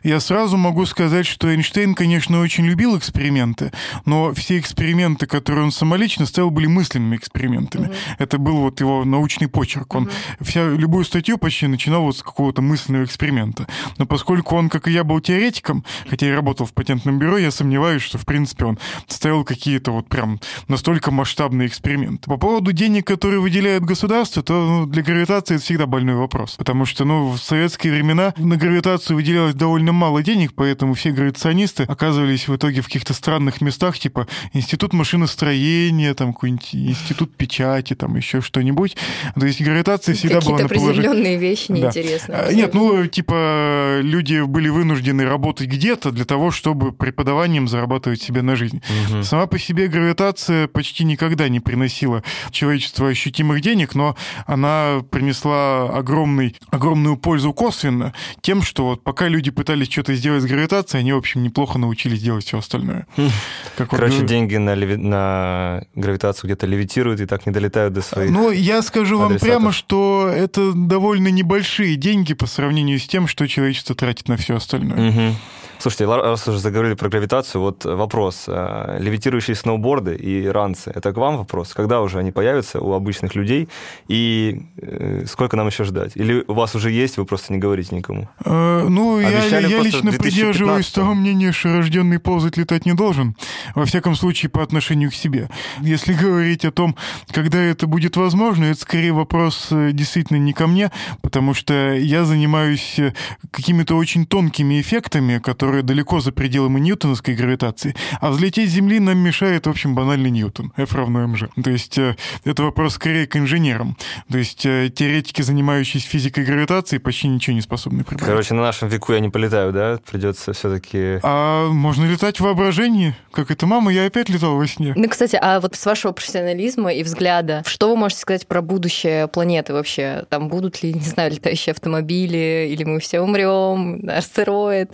я 0.04 0.20
сразу 0.20 0.56
могу 0.56 0.86
сказать, 0.86 1.26
что 1.26 1.48
Эйнштейн, 1.48 1.96
конечно, 1.96 2.40
очень 2.40 2.64
любил 2.64 2.96
эксперименты, 2.96 3.72
но 4.04 4.32
все 4.32 4.60
эксперименты, 4.60 5.26
которые 5.26 5.64
он 5.64 5.72
самолично 5.72 6.24
ставил, 6.24 6.50
были 6.50 6.68
мысленными 6.68 7.16
экспериментами. 7.16 7.90
Это 8.18 8.38
был 8.38 8.58
вот 8.58 8.78
его 8.78 9.04
научный 9.04 9.48
почерк. 9.48 9.96
Он 9.96 10.10
вся, 10.40 10.68
любую 10.68 11.04
статью 11.04 11.38
почти 11.38 11.66
начинал 11.66 12.02
вот 12.02 12.16
с 12.16 12.22
какого-то 12.22 12.62
мысленного 12.62 13.02
эксперимента. 13.02 13.66
Но 13.98 14.06
поскольку 14.06 14.54
он, 14.54 14.68
как 14.68 14.86
и 14.86 14.92
я, 14.92 15.02
был 15.02 15.18
теоретиком, 15.18 15.84
хотя 16.08 16.28
и 16.28 16.30
работал 16.30 16.66
в 16.66 16.72
патентном 16.72 17.18
бюро, 17.18 17.36
я 17.36 17.50
сомневаюсь, 17.50 18.02
что, 18.02 18.18
в 18.18 18.26
принципе, 18.26 18.66
он 18.66 18.78
ставил 19.08 19.42
какие-то 19.42 19.90
вот 19.90 20.08
прям 20.08 20.38
настолько 20.68 21.10
масштабные 21.10 21.66
эксперименты. 21.66 22.30
По 22.30 22.36
поводу 22.36 22.70
денег, 22.70 23.08
которые 23.08 23.40
выделяет 23.40 23.82
государство, 23.84 24.44
то 24.44 24.52
ну, 24.52 24.86
для 24.86 25.02
гравитации 25.02 25.56
это 25.56 25.64
всегда 25.64 25.86
больной 25.86 26.11
вопрос. 26.16 26.54
Потому 26.56 26.84
что, 26.86 27.04
ну, 27.04 27.30
в 27.30 27.38
советские 27.38 27.92
времена 27.92 28.34
на 28.36 28.56
гравитацию 28.56 29.16
выделялось 29.16 29.54
довольно 29.54 29.92
мало 29.92 30.22
денег, 30.22 30.52
поэтому 30.54 30.94
все 30.94 31.10
гравитационисты 31.10 31.84
оказывались 31.84 32.48
в 32.48 32.56
итоге 32.56 32.80
в 32.80 32.86
каких-то 32.86 33.14
странных 33.14 33.60
местах, 33.60 33.98
типа 33.98 34.26
институт 34.52 34.92
машиностроения, 34.92 36.14
там 36.14 36.32
какой-нибудь 36.32 36.74
институт 36.74 37.34
печати, 37.36 37.94
там 37.94 38.16
еще 38.16 38.40
что-нибудь. 38.40 38.96
То 39.38 39.46
есть 39.46 39.60
гравитация 39.60 40.14
всегда 40.14 40.40
была 40.40 40.58
Какие-то 40.58 40.74
на 40.74 40.80
положении... 40.80 41.08
приземленные 41.08 41.38
вещи 41.38 41.66
Да. 41.68 41.74
неинтересные. 41.74 42.38
А, 42.38 42.52
Нет, 42.52 42.74
ну, 42.74 43.06
типа, 43.06 44.00
люди 44.02 44.40
были 44.44 44.68
вынуждены 44.68 45.24
работать 45.24 45.68
где-то 45.68 46.10
для 46.10 46.24
того, 46.24 46.50
чтобы 46.50 46.92
преподаванием 46.92 47.68
зарабатывать 47.68 48.22
себе 48.22 48.42
на 48.42 48.56
жизнь. 48.56 48.82
Мгм. 49.10 49.22
Сама 49.22 49.46
по 49.46 49.58
себе 49.58 49.88
гравитация 49.88 50.68
почти 50.68 51.04
никогда 51.04 51.48
не 51.48 51.60
приносила 51.60 52.22
человечеству 52.50 53.06
ощутимых 53.06 53.60
денег, 53.60 53.94
но 53.94 54.16
она 54.46 55.02
принесла 55.10 55.88
огромный, 56.02 56.56
огромную 56.70 57.16
пользу 57.16 57.52
косвенно 57.52 58.12
тем, 58.40 58.62
что 58.62 58.84
вот 58.84 59.02
пока 59.02 59.28
люди 59.28 59.50
пытались 59.50 59.90
что-то 59.90 60.14
сделать 60.14 60.42
с 60.42 60.46
гравитацией, 60.46 61.00
они, 61.00 61.12
в 61.12 61.16
общем, 61.16 61.42
неплохо 61.42 61.78
научились 61.78 62.20
делать 62.20 62.44
все 62.44 62.58
остальное. 62.58 63.06
Хм. 63.16 63.28
Как 63.76 63.90
Короче, 63.90 64.18
вот, 64.18 64.26
деньги 64.26 64.56
на, 64.56 64.74
леви... 64.74 64.96
на 64.96 65.84
гравитацию 65.94 66.48
где-то 66.48 66.66
левитируют 66.66 67.20
и 67.20 67.26
так 67.26 67.46
не 67.46 67.52
долетают 67.52 67.94
до 67.94 68.02
своих 68.02 68.30
Ну, 68.30 68.50
я 68.50 68.82
скажу 68.82 69.20
адресатов. 69.20 69.30
вам 69.30 69.60
прямо, 69.60 69.72
что 69.72 70.30
это 70.34 70.72
довольно 70.72 71.28
небольшие 71.28 71.96
деньги 71.96 72.34
по 72.34 72.46
сравнению 72.46 72.98
с 72.98 73.06
тем, 73.06 73.26
что 73.26 73.46
человечество 73.46 73.94
тратит 73.94 74.28
на 74.28 74.36
все 74.36 74.56
остальное. 74.56 75.10
Угу. 75.10 75.36
Слушайте, 75.82 76.04
раз 76.06 76.46
уже 76.46 76.60
заговорили 76.60 76.94
про 76.94 77.08
гравитацию, 77.08 77.60
вот 77.60 77.84
вопрос. 77.84 78.44
А, 78.46 78.98
левитирующие 79.00 79.56
сноуборды 79.56 80.14
и 80.14 80.46
ранцы, 80.46 80.92
это 80.94 81.12
к 81.12 81.16
вам 81.16 81.38
вопрос? 81.38 81.74
Когда 81.74 82.02
уже 82.02 82.20
они 82.20 82.30
появятся 82.30 82.78
у 82.78 82.92
обычных 82.92 83.34
людей? 83.34 83.68
И 84.06 84.62
э, 84.76 85.24
сколько 85.26 85.56
нам 85.56 85.66
еще 85.66 85.82
ждать? 85.82 86.12
Или 86.14 86.44
у 86.46 86.54
вас 86.54 86.76
уже 86.76 86.92
есть, 86.92 87.16
вы 87.16 87.24
просто 87.24 87.52
не 87.52 87.58
говорите 87.58 87.96
никому? 87.96 88.28
Э, 88.44 88.86
ну, 88.88 89.18
я, 89.18 89.58
я 89.58 89.80
лично 89.82 90.12
придерживаюсь 90.12 90.88
того 90.92 91.14
мнения, 91.14 91.50
что 91.50 91.72
рожденный 91.72 92.20
ползать 92.20 92.56
летать 92.56 92.86
не 92.86 92.92
должен. 92.92 93.34
Во 93.74 93.84
всяком 93.84 94.14
случае, 94.14 94.50
по 94.50 94.62
отношению 94.62 95.10
к 95.10 95.14
себе. 95.14 95.50
Если 95.80 96.12
говорить 96.12 96.64
о 96.64 96.70
том, 96.70 96.94
когда 97.32 97.58
это 97.58 97.88
будет 97.88 98.16
возможно, 98.16 98.66
это 98.66 98.80
скорее 98.80 99.12
вопрос 99.12 99.66
э, 99.72 99.90
действительно 99.92 100.36
не 100.36 100.52
ко 100.52 100.68
мне, 100.68 100.92
потому 101.22 101.54
что 101.54 101.92
я 101.94 102.24
занимаюсь 102.24 103.00
э, 103.00 103.14
какими-то 103.50 103.96
очень 103.96 104.26
тонкими 104.26 104.80
эффектами, 104.80 105.38
которые 105.38 105.71
которая 105.72 105.82
далеко 105.82 106.20
за 106.20 106.32
пределами 106.32 106.80
ньютоновской 106.80 107.34
гравитации, 107.34 107.94
а 108.20 108.30
взлететь 108.30 108.68
с 108.68 108.72
Земли 108.74 109.00
нам 109.00 109.16
мешает, 109.16 109.66
в 109.66 109.70
общем, 109.70 109.94
банальный 109.94 110.30
Ньютон, 110.30 110.70
F 110.76 110.94
равно 110.94 111.24
mg. 111.24 111.62
То 111.62 111.70
есть 111.70 111.96
э, 111.96 112.14
это 112.44 112.62
вопрос 112.62 112.94
скорее 112.94 113.26
к 113.26 113.36
инженерам. 113.36 113.96
То 114.30 114.36
есть 114.36 114.66
э, 114.66 114.90
теоретики, 114.94 115.40
занимающиеся 115.40 116.06
физикой 116.06 116.44
гравитации, 116.44 116.98
почти 116.98 117.28
ничего 117.28 117.54
не 117.54 117.62
способны 117.62 118.04
прибавить. 118.04 118.26
Короче, 118.26 118.52
на 118.52 118.60
нашем 118.60 118.88
веку 118.88 119.14
я 119.14 119.20
не 119.20 119.30
полетаю, 119.30 119.72
да? 119.72 119.98
Придется 120.10 120.52
все-таки... 120.52 121.20
А 121.22 121.70
можно 121.70 122.04
летать 122.04 122.38
в 122.38 122.42
воображении? 122.42 123.14
Как 123.32 123.50
это, 123.50 123.64
мама, 123.64 123.90
я 123.94 124.04
опять 124.04 124.28
летал 124.28 124.56
во 124.56 124.66
сне. 124.66 124.92
Ну, 124.94 125.08
кстати, 125.08 125.38
а 125.40 125.58
вот 125.58 125.74
с 125.74 125.86
вашего 125.86 126.12
профессионализма 126.12 126.92
и 126.92 127.02
взгляда, 127.02 127.62
что 127.64 127.88
вы 127.88 127.96
можете 127.96 128.20
сказать 128.20 128.46
про 128.46 128.60
будущее 128.60 129.26
планеты 129.26 129.72
вообще? 129.72 130.26
Там 130.28 130.48
будут 130.48 130.82
ли, 130.82 130.92
не 130.92 131.00
знаю, 131.00 131.30
летающие 131.30 131.72
автомобили, 131.72 132.68
или 132.70 132.84
мы 132.84 133.00
все 133.00 133.22
умрем, 133.22 134.06
астероид? 134.06 134.92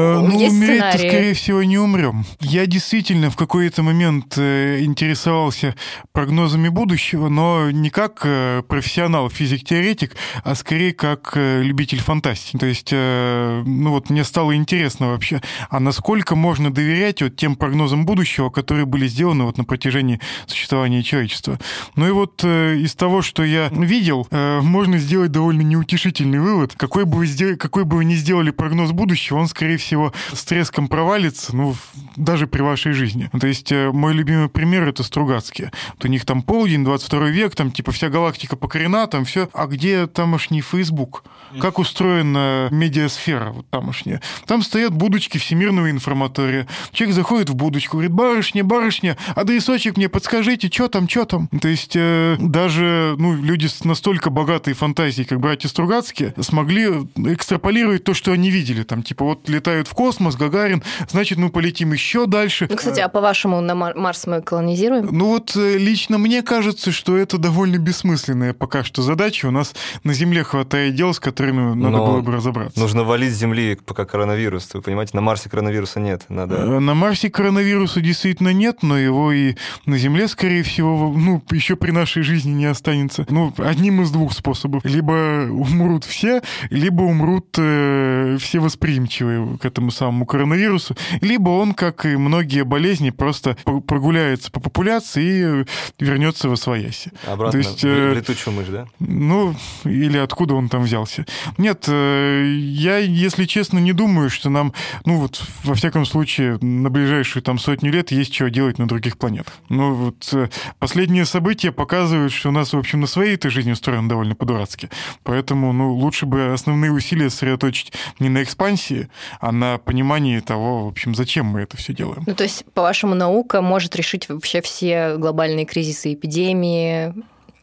А, 0.00 0.22
ну, 0.22 0.38
Есть 0.38 0.54
умереть-то, 0.54 0.98
скорее 0.98 1.34
всего, 1.34 1.62
не 1.62 1.78
умрем. 1.78 2.24
Я 2.40 2.66
действительно 2.66 3.30
в 3.30 3.36
какой-то 3.36 3.82
момент 3.82 4.34
э, 4.36 4.80
интересовался 4.80 5.74
прогнозами 6.12 6.68
будущего, 6.68 7.28
но 7.28 7.70
не 7.70 7.90
как 7.90 8.20
э, 8.24 8.62
профессионал, 8.66 9.28
физик-теоретик, 9.28 10.16
а 10.42 10.54
скорее 10.54 10.92
как 10.92 11.32
э, 11.34 11.62
любитель 11.62 12.00
фантастики. 12.00 12.56
То 12.56 12.66
есть, 12.66 12.92
ну 12.92 13.90
вот 13.90 14.10
мне 14.10 14.24
стало 14.24 14.54
интересно 14.54 15.08
вообще, 15.08 15.40
а 15.68 15.80
насколько 15.80 16.34
можно 16.34 16.72
доверять 16.72 17.22
вот 17.22 17.36
тем 17.36 17.56
прогнозам 17.56 18.06
будущего, 18.06 18.50
которые 18.50 18.86
были 18.86 19.06
сделаны 19.06 19.44
вот 19.44 19.58
на 19.58 19.64
протяжении 19.64 20.20
существования 20.46 21.02
человечества. 21.02 21.58
Ну 21.96 22.08
и 22.08 22.10
вот 22.10 22.42
из 22.44 22.94
того, 22.94 23.22
что 23.22 23.44
я 23.44 23.68
видел, 23.70 24.26
можно 24.30 24.98
сделать 24.98 25.32
довольно 25.32 25.62
неутешительный 25.62 26.38
вывод. 26.38 26.74
Какой 26.76 27.04
бы 27.04 27.18
вы, 27.18 27.26
сделали, 27.26 27.56
какой 27.56 27.84
бы 27.84 27.98
вы 27.98 28.04
ни 28.04 28.14
сделали 28.14 28.50
прогноз 28.50 28.92
будущего, 28.92 29.38
он, 29.38 29.48
скорее 29.48 29.78
всего, 29.80 30.12
с 30.32 30.44
треском 30.44 30.88
провалится, 30.88 31.54
ну, 31.54 31.74
даже 32.16 32.46
при 32.46 32.62
вашей 32.62 32.92
жизни. 32.92 33.30
То 33.38 33.46
есть 33.46 33.72
э, 33.72 33.90
мой 33.90 34.12
любимый 34.14 34.48
пример— 34.48 34.88
это 34.88 35.02
Стругацкие. 35.02 35.72
Вот 35.94 36.04
у 36.04 36.08
них 36.08 36.24
там 36.24 36.42
полдень, 36.42 36.84
22 36.84 37.28
век, 37.28 37.54
там 37.54 37.72
типа 37.72 37.92
вся 37.92 38.08
галактика 38.08 38.56
покорена, 38.56 39.06
там 39.06 39.24
все. 39.24 39.48
А 39.52 39.66
где 39.66 40.06
тамошний 40.06 40.60
Facebook? 40.60 41.24
Как 41.60 41.78
устроена 41.78 42.68
медиасфера 42.70 43.50
вот 43.50 43.68
тамошняя? 43.70 44.20
Там 44.46 44.62
стоят 44.62 44.92
будочки 44.92 45.38
всемирного 45.38 45.90
информатория. 45.90 46.68
Человек 46.92 47.16
заходит 47.16 47.50
в 47.50 47.54
будочку, 47.54 47.96
говорит, 47.96 48.12
барышня, 48.12 48.62
барышня, 48.62 49.16
адресочек 49.34 49.96
мне 49.96 50.08
подскажите, 50.08 50.68
что 50.68 50.88
там, 50.88 51.08
что 51.08 51.24
там? 51.24 51.48
То 51.48 51.68
есть 51.68 51.92
э, 51.96 52.36
даже 52.38 53.16
ну, 53.18 53.34
люди 53.34 53.66
с 53.66 53.84
настолько 53.84 54.30
богатой 54.30 54.74
фантазией, 54.74 55.26
как 55.26 55.40
братья 55.40 55.68
Стругацкие, 55.68 56.34
смогли 56.40 56.86
экстраполировать 57.16 58.04
то, 58.04 58.14
что 58.14 58.32
они 58.32 58.50
видели. 58.50 58.84
Там 58.84 59.02
типа 59.02 59.24
вот 59.24 59.48
летают 59.48 59.69
летают 59.70 59.88
в 59.88 59.94
космос, 59.94 60.36
Гагарин, 60.36 60.82
значит, 61.08 61.38
мы 61.38 61.50
полетим 61.50 61.92
еще 61.92 62.26
дальше. 62.26 62.66
Ну, 62.68 62.76
кстати, 62.76 63.00
а 63.00 63.08
по-вашему 63.08 63.60
на 63.60 63.74
Марс 63.74 64.26
мы 64.26 64.42
колонизируем? 64.42 65.08
Ну 65.12 65.26
вот 65.26 65.56
э, 65.56 65.78
лично 65.78 66.18
мне 66.18 66.42
кажется, 66.42 66.90
что 66.92 67.16
это 67.16 67.38
довольно 67.38 67.78
бессмысленная 67.78 68.52
пока 68.52 68.82
что 68.82 69.02
задача. 69.02 69.46
У 69.46 69.50
нас 69.50 69.74
на 70.02 70.12
Земле 70.12 70.42
хватает 70.42 70.94
дел, 70.94 71.14
с 71.14 71.20
которыми 71.20 71.74
надо 71.74 71.96
Но 71.96 72.06
было 72.06 72.20
бы 72.20 72.32
разобраться. 72.32 72.80
Нужно 72.80 73.04
валить 73.04 73.32
с 73.32 73.36
Земли 73.36 73.78
пока 73.84 74.04
коронавирус. 74.04 74.68
Вы 74.74 74.82
понимаете, 74.82 75.12
на 75.14 75.20
Марсе 75.20 75.48
коронавируса 75.48 76.00
нет. 76.00 76.24
Надо... 76.28 76.56
Э, 76.56 76.78
на 76.80 76.94
Марсе 76.94 77.30
коронавируса 77.30 78.00
действительно 78.00 78.52
нет, 78.52 78.82
но 78.82 78.98
его 78.98 79.32
и 79.32 79.54
на 79.86 79.98
Земле, 79.98 80.26
скорее 80.28 80.62
всего, 80.62 81.12
ну, 81.16 81.42
еще 81.50 81.76
при 81.76 81.92
нашей 81.92 82.22
жизни 82.22 82.50
не 82.50 82.66
останется. 82.66 83.26
Ну, 83.28 83.54
одним 83.58 84.02
из 84.02 84.10
двух 84.10 84.32
способов. 84.32 84.84
Либо 84.84 85.46
умрут 85.50 86.04
все, 86.04 86.42
либо 86.70 87.02
умрут 87.02 87.54
э, 87.56 88.36
все 88.40 88.58
восприимчивые 88.58 89.58
к 89.60 89.64
этому 89.64 89.90
самому 89.90 90.26
коронавирусу, 90.26 90.96
либо 91.20 91.50
он, 91.50 91.74
как 91.74 92.04
и 92.06 92.16
многие 92.16 92.64
болезни, 92.64 93.10
просто 93.10 93.56
прогуляется 93.86 94.50
по 94.50 94.60
популяции 94.60 95.64
и 96.00 96.02
вернется 96.02 96.48
в 96.48 96.52
освояси. 96.52 97.12
Обратно 97.26 97.52
То 97.52 97.58
есть, 97.58 97.82
в 97.82 97.86
э, 97.86 98.14
летучую 98.14 98.54
мышь, 98.54 98.68
да? 98.68 98.86
Ну, 98.98 99.54
или 99.84 100.18
откуда 100.18 100.54
он 100.54 100.68
там 100.68 100.82
взялся. 100.82 101.26
Нет, 101.58 101.84
э, 101.88 102.44
я, 102.58 102.98
если 102.98 103.44
честно, 103.44 103.78
не 103.78 103.92
думаю, 103.92 104.30
что 104.30 104.50
нам, 104.50 104.72
ну 105.04 105.18
вот, 105.18 105.42
во 105.64 105.74
всяком 105.74 106.06
случае, 106.06 106.58
на 106.60 106.90
ближайшую 106.90 107.42
там 107.42 107.58
сотню 107.58 107.92
лет 107.92 108.10
есть 108.10 108.32
чего 108.32 108.48
делать 108.48 108.78
на 108.78 108.88
других 108.88 109.18
планетах. 109.18 109.54
Ну 109.68 109.94
вот, 109.94 110.28
э, 110.32 110.48
последние 110.78 111.24
события 111.24 111.72
показывают, 111.72 112.32
что 112.32 112.48
у 112.48 112.52
нас, 112.52 112.72
в 112.72 112.78
общем, 112.78 113.00
на 113.00 113.06
своей 113.06 113.34
этой 113.34 113.50
жизни 113.50 113.72
устроено 113.72 114.08
довольно 114.08 114.34
по-дурацки. 114.34 114.90
Поэтому, 115.22 115.72
ну, 115.72 115.92
лучше 115.94 116.26
бы 116.26 116.52
основные 116.52 116.92
усилия 116.92 117.30
сосредоточить 117.30 117.92
не 118.18 118.28
на 118.28 118.42
экспансии, 118.42 119.08
а 119.40 119.49
на 119.52 119.78
понимании 119.78 120.40
того, 120.40 120.84
в 120.84 120.88
общем, 120.88 121.14
зачем 121.14 121.46
мы 121.46 121.60
это 121.60 121.76
все 121.76 121.92
делаем. 121.92 122.22
Ну, 122.26 122.34
то 122.34 122.44
есть, 122.44 122.64
по-вашему, 122.74 123.14
наука 123.14 123.60
может 123.60 123.96
решить 123.96 124.28
вообще 124.28 124.60
все 124.62 125.16
глобальные 125.16 125.66
кризисы, 125.66 126.14
эпидемии, 126.14 127.14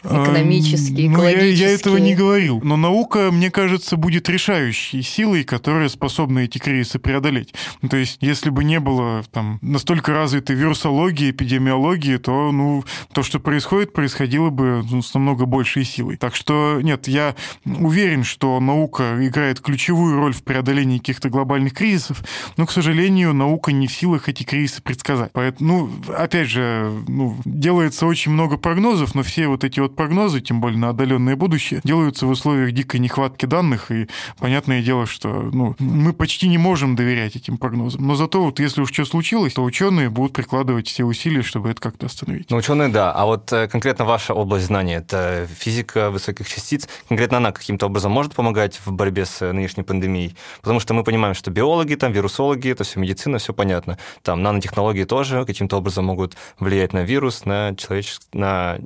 экономические, 0.03 1.09
ну, 1.09 1.23
я, 1.23 1.43
я 1.43 1.69
этого 1.69 1.97
не 1.97 2.15
говорил. 2.15 2.61
Но 2.63 2.77
наука, 2.77 3.29
мне 3.31 3.51
кажется, 3.51 3.97
будет 3.97 4.29
решающей 4.29 5.01
силой, 5.01 5.43
которая 5.43 5.89
способна 5.89 6.39
эти 6.39 6.57
кризисы 6.57 6.99
преодолеть. 6.99 7.53
Ну, 7.81 7.89
то 7.89 7.97
есть, 7.97 8.17
если 8.21 8.49
бы 8.49 8.63
не 8.63 8.79
было 8.79 9.23
там 9.31 9.59
настолько 9.61 10.13
развитой 10.13 10.55
вирусологии, 10.55 11.31
эпидемиологии, 11.31 12.17
то, 12.17 12.51
ну, 12.51 12.83
то, 13.13 13.23
что 13.23 13.39
происходит, 13.39 13.93
происходило 13.93 14.49
бы 14.49 14.83
ну, 14.89 15.01
с 15.01 15.13
намного 15.13 15.45
большей 15.45 15.83
силой. 15.83 16.17
Так 16.17 16.35
что, 16.35 16.79
нет, 16.81 17.07
я 17.07 17.35
уверен, 17.65 18.23
что 18.23 18.59
наука 18.59 19.17
играет 19.19 19.59
ключевую 19.59 20.15
роль 20.15 20.33
в 20.33 20.43
преодолении 20.43 20.99
каких-то 20.99 21.29
глобальных 21.29 21.73
кризисов, 21.73 22.23
но, 22.55 22.65
к 22.65 22.71
сожалению, 22.71 23.33
наука 23.33 23.71
не 23.71 23.87
в 23.87 23.91
силах 23.91 24.29
эти 24.29 24.43
кризисы 24.43 24.81
предсказать. 24.81 25.31
Поэтому, 25.33 25.67
ну, 25.67 26.13
опять 26.13 26.49
же, 26.49 26.91
ну, 27.07 27.37
делается 27.45 28.05
очень 28.05 28.31
много 28.31 28.57
прогнозов, 28.57 29.15
но 29.15 29.23
все 29.23 29.47
вот 29.47 29.63
эти 29.63 29.79
вот 29.79 29.95
прогнозы, 29.97 30.39
тем 30.39 30.61
более 30.61 30.79
на 30.79 30.89
отдаленное 30.89 31.35
будущее, 31.35 31.81
делаются 31.83 32.25
в 32.25 32.29
условиях 32.29 32.71
дикой 32.71 33.01
нехватки 33.01 33.45
данных, 33.45 33.91
и 33.91 34.07
понятное 34.39 34.81
дело, 34.81 35.05
что 35.05 35.27
ну, 35.27 35.75
мы 35.79 36.13
почти 36.13 36.47
не 36.47 36.57
можем 36.57 36.95
доверять 36.95 37.35
этим 37.35 37.57
прогнозам. 37.57 38.07
Но 38.07 38.15
зато 38.15 38.41
вот 38.41 38.59
если 38.59 38.81
уж 38.81 38.93
что 38.93 39.03
случилось, 39.05 39.53
то 39.53 39.63
ученые 39.63 40.09
будут 40.09 40.33
прикладывать 40.33 40.87
все 40.87 41.03
усилия, 41.03 41.41
чтобы 41.41 41.69
это 41.69 41.81
как-то 41.81 42.05
остановить. 42.05 42.49
Ну, 42.49 42.57
ученые, 42.57 42.89
да. 42.89 43.11
А 43.11 43.25
вот 43.25 43.51
э, 43.51 43.67
конкретно 43.67 44.05
ваша 44.05 44.33
область 44.33 44.67
знаний, 44.67 44.93
это 44.93 45.47
физика 45.59 46.09
высоких 46.11 46.47
частиц, 46.47 46.87
конкретно 47.09 47.37
она 47.37 47.51
каким-то 47.51 47.87
образом 47.87 48.11
может 48.11 48.35
помогать 48.35 48.79
в 48.85 48.91
борьбе 48.91 49.25
с 49.25 49.41
э, 49.41 49.51
нынешней 49.51 49.83
пандемией? 49.83 50.35
Потому 50.61 50.79
что 50.79 50.93
мы 50.93 51.03
понимаем, 51.03 51.33
что 51.35 51.51
биологи, 51.51 51.95
там, 51.95 52.11
вирусологи, 52.11 52.69
это 52.69 52.83
все 52.83 52.99
медицина, 52.99 53.39
все 53.39 53.53
понятно. 53.53 53.97
Там 54.21 54.43
нанотехнологии 54.43 55.03
тоже 55.03 55.45
каким-то 55.45 55.77
образом 55.77 56.05
могут 56.05 56.37
влиять 56.59 56.93
на 56.93 57.03
вирус, 57.03 57.45
на 57.45 57.75
человеческий, 57.75 58.27
на 58.33 58.77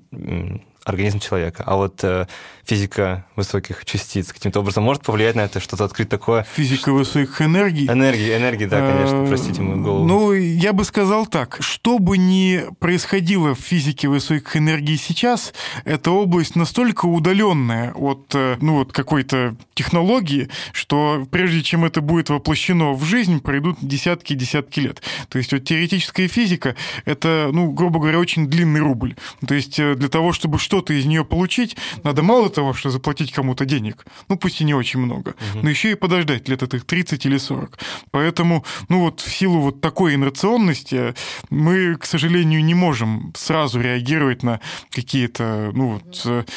организм 0.83 1.19
человека. 1.19 1.63
А 1.65 1.75
вот 1.75 2.03
э, 2.03 2.27
физика 2.65 3.25
высоких 3.35 3.85
частиц 3.85 4.33
каким-то 4.33 4.61
образом 4.61 4.83
может 4.83 5.03
повлиять 5.03 5.35
на 5.35 5.41
это, 5.41 5.59
что-то 5.59 5.85
открыть 5.85 6.09
такое? 6.09 6.45
Физика 6.55 6.91
высоких 6.91 7.41
энергий? 7.41 7.87
Энергии, 7.87 8.35
энергии, 8.35 8.65
да, 8.65 8.79
конечно, 8.79 9.23
э, 9.23 9.27
простите 9.27 9.61
мою 9.61 9.83
голову. 9.83 10.05
Ну, 10.05 10.33
я 10.33 10.73
бы 10.73 10.83
сказал 10.83 11.27
так, 11.27 11.57
что 11.59 11.99
бы 11.99 12.17
ни 12.17 12.63
происходило 12.79 13.53
в 13.53 13.59
физике 13.59 14.07
высоких 14.07 14.55
энергий 14.57 14.97
сейчас, 14.97 15.53
эта 15.85 16.11
область 16.11 16.55
настолько 16.55 17.05
удаленная 17.05 17.93
от, 17.93 18.33
э, 18.33 18.57
ну, 18.61 18.75
вот 18.75 18.91
какой-то 18.91 19.55
технологии, 19.73 20.49
что 20.73 21.27
прежде 21.29 21.61
чем 21.61 21.85
это 21.85 22.01
будет 22.01 22.29
воплощено 22.29 22.93
в 22.93 23.03
жизнь, 23.03 23.39
пройдут 23.41 23.77
десятки 23.81 24.33
и 24.33 24.35
десятки 24.35 24.79
лет. 24.79 25.01
То 25.29 25.37
есть 25.37 25.53
вот 25.53 25.63
теоретическая 25.63 26.27
физика— 26.27 26.75
это, 27.05 27.49
ну, 27.51 27.71
грубо 27.71 27.99
говоря, 27.99 28.19
очень 28.19 28.47
длинный 28.47 28.79
рубль. 28.79 29.15
То 29.45 29.53
есть 29.53 29.79
э, 29.79 29.95
для 29.95 30.09
того, 30.09 30.33
чтобы 30.33 30.57
что-то 30.71 30.93
из 30.93 31.05
нее 31.05 31.25
получить, 31.25 31.75
надо 32.03 32.23
мало 32.23 32.49
того, 32.49 32.73
что 32.73 32.89
заплатить 32.89 33.33
кому-то 33.33 33.65
денег, 33.65 34.05
ну 34.29 34.37
пусть 34.37 34.61
и 34.61 34.63
не 34.63 34.73
очень 34.73 35.01
много, 35.01 35.29
угу. 35.29 35.63
но 35.63 35.69
еще 35.69 35.91
и 35.91 35.95
подождать 35.95 36.47
лет 36.47 36.63
этих 36.63 36.85
30 36.85 37.25
или 37.25 37.37
40. 37.37 37.77
Поэтому, 38.11 38.63
ну 38.87 39.01
вот 39.01 39.19
в 39.19 39.35
силу 39.35 39.59
вот 39.59 39.81
такой 39.81 40.15
инерционности 40.15 41.13
мы, 41.49 41.97
к 41.97 42.05
сожалению, 42.05 42.63
не 42.63 42.73
можем 42.73 43.33
сразу 43.35 43.81
реагировать 43.81 44.43
на 44.43 44.61
какие-то, 44.91 45.71
ну 45.73 45.99
вот, 45.99 46.47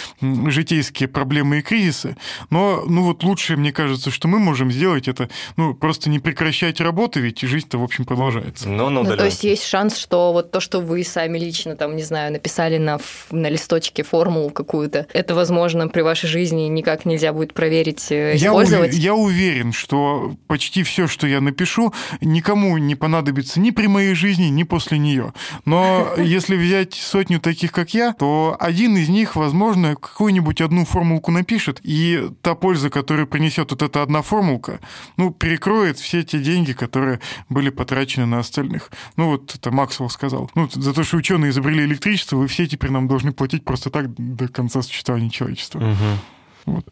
житейские 0.53 1.09
проблемы 1.09 1.59
и 1.59 1.63
кризисы, 1.63 2.17
но, 2.51 2.85
ну 2.87 3.03
вот 3.03 3.25
лучшее, 3.25 3.57
мне 3.57 3.73
кажется, 3.73 4.13
что 4.13 4.29
мы 4.29 4.39
можем 4.39 4.71
сделать, 4.71 5.09
это, 5.09 5.29
ну, 5.57 5.75
просто 5.75 6.09
не 6.09 6.21
прекращать 6.21 6.81
работу, 6.81 7.19
ведь 7.19 7.41
жизнь-то, 7.41 7.79
в 7.79 7.83
общем, 7.83 8.05
продолжается. 8.05 8.69
Ну, 8.69 8.91
ну, 8.91 9.03
ну 9.03 9.17
то 9.17 9.25
есть 9.25 9.43
есть 9.43 9.65
шанс, 9.65 9.97
что 9.97 10.33
вот 10.33 10.53
то, 10.53 10.61
что 10.61 10.81
вы 10.81 11.03
сами 11.03 11.37
лично, 11.37 11.75
там, 11.75 11.97
не 11.97 12.05
знаю, 12.05 12.31
написали 12.31 12.79
на, 12.79 13.01
на 13.33 13.49
листочке 13.49 14.04
формулу 14.05 14.51
какую-то, 14.51 15.07
это, 15.13 15.35
возможно, 15.35 15.89
при 15.89 16.03
вашей 16.03 16.29
жизни 16.29 16.63
никак 16.63 17.05
нельзя 17.05 17.33
будет 17.33 17.55
проверить, 17.55 18.07
э, 18.11 18.37
использовать? 18.37 18.95
Я, 18.95 19.01
я 19.01 19.15
уверен, 19.15 19.73
что 19.73 20.35
почти 20.47 20.83
все, 20.83 21.07
что 21.09 21.27
я 21.27 21.41
напишу, 21.41 21.93
никому 22.21 22.79
не 22.79 22.95
понадобится 22.95 23.61
ни 23.61 23.71
при 23.71 23.87
моей 23.87 24.15
жизни, 24.15 24.45
ни 24.45 24.63
после 24.63 24.99
нее. 24.99 25.33
Но 25.65 26.15
если 26.19 26.57
взять 26.57 26.95
сотню 26.95 27.41
таких, 27.41 27.73
как 27.73 27.95
я, 27.95 28.13
то 28.13 28.57
один 28.61 28.97
из 28.97 29.09
них, 29.09 29.37
возможно, 29.37 29.97
какую-нибудь 29.97 30.61
одну 30.61 30.85
формулку 30.85 31.31
напишет, 31.31 31.81
и 31.83 32.29
та 32.43 32.55
польза, 32.55 32.91
которую 32.91 33.27
принесет 33.27 33.71
вот 33.71 33.83
эта 33.83 34.03
одна 34.03 34.23
формулка, 34.23 34.81
ну, 35.17 35.31
перекроет 35.31 35.99
все 35.99 36.23
те 36.23 36.39
деньги, 36.39 36.73
которые 36.73 37.21
были 37.49 37.71
потрачены 37.71 38.27
на 38.27 38.39
остальных. 38.39 38.91
Ну, 39.17 39.31
вот 39.31 39.55
это 39.55 39.71
Максвелл 39.71 40.11
сказал. 40.11 40.51
Ну, 40.55 40.69
за 40.71 40.93
то, 40.93 41.03
что 41.03 41.17
ученые 41.17 41.51
изобрели 41.51 41.85
электричество, 41.85 42.37
вы 42.37 42.47
все 42.47 42.67
теперь 42.67 42.91
нам 42.91 43.09
должны 43.09 43.33
платить 43.33 43.65
просто 43.65 43.91
так 43.95 44.13
до 44.17 44.49
конца 44.49 44.83
существования 44.83 45.31
человечества. 45.31 45.79
Угу. 45.79 46.75
Вот. 46.75 46.85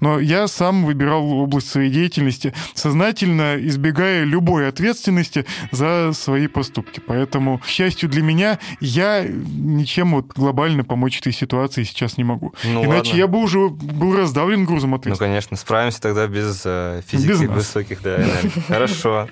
Но 0.00 0.18
я 0.18 0.48
сам 0.48 0.86
выбирал 0.86 1.30
область 1.32 1.68
своей 1.68 1.90
деятельности, 1.90 2.54
сознательно 2.74 3.56
избегая 3.58 4.24
любой 4.24 4.68
ответственности 4.68 5.44
за 5.70 6.12
свои 6.14 6.46
поступки. 6.48 7.00
Поэтому, 7.06 7.58
к 7.58 7.66
счастью 7.66 8.08
для 8.08 8.22
меня, 8.22 8.58
я 8.80 9.22
ничем 9.26 10.12
вот 10.12 10.28
глобально 10.28 10.82
помочь 10.82 11.18
этой 11.18 11.32
ситуации 11.32 11.82
сейчас 11.82 12.16
не 12.16 12.24
могу. 12.24 12.54
Ну, 12.64 12.84
Иначе 12.84 13.10
ладно. 13.10 13.18
я 13.18 13.26
бы 13.26 13.38
уже 13.38 13.68
был 13.68 14.16
раздавлен 14.16 14.64
грузом 14.64 14.94
ответственности. 14.94 15.22
Ну, 15.22 15.28
конечно, 15.28 15.56
справимся 15.56 16.00
тогда 16.00 16.26
без 16.26 16.62
э, 16.64 17.02
физики 17.06 17.28
без 17.28 17.40
высоких 17.40 18.02
да. 18.02 18.24
Хорошо, 18.66 19.28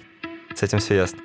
с 0.55 0.63
этим 0.63 0.79
все 0.79 0.97
ясно. 0.97 1.19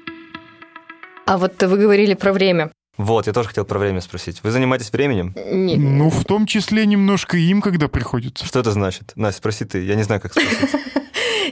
А 1.25 1.37
вот 1.37 1.61
вы 1.61 1.77
говорили 1.77 2.13
про 2.13 2.31
время. 2.31 2.71
Вот, 2.97 3.25
я 3.25 3.33
тоже 3.33 3.47
хотел 3.47 3.65
про 3.65 3.79
время 3.79 4.01
спросить. 4.01 4.43
Вы 4.43 4.51
занимаетесь 4.51 4.91
временем? 4.91 5.33
Нет. 5.35 5.79
Ну, 5.79 6.09
в 6.09 6.25
том 6.25 6.45
числе 6.45 6.85
немножко 6.85 7.37
им, 7.37 7.61
когда 7.61 7.87
приходится. 7.87 8.45
Что 8.45 8.59
это 8.59 8.71
значит? 8.71 9.13
Настя, 9.15 9.39
спроси 9.39 9.65
ты. 9.65 9.83
Я 9.83 9.95
не 9.95 10.03
знаю, 10.03 10.21
как 10.21 10.31
спросить. 10.31 10.69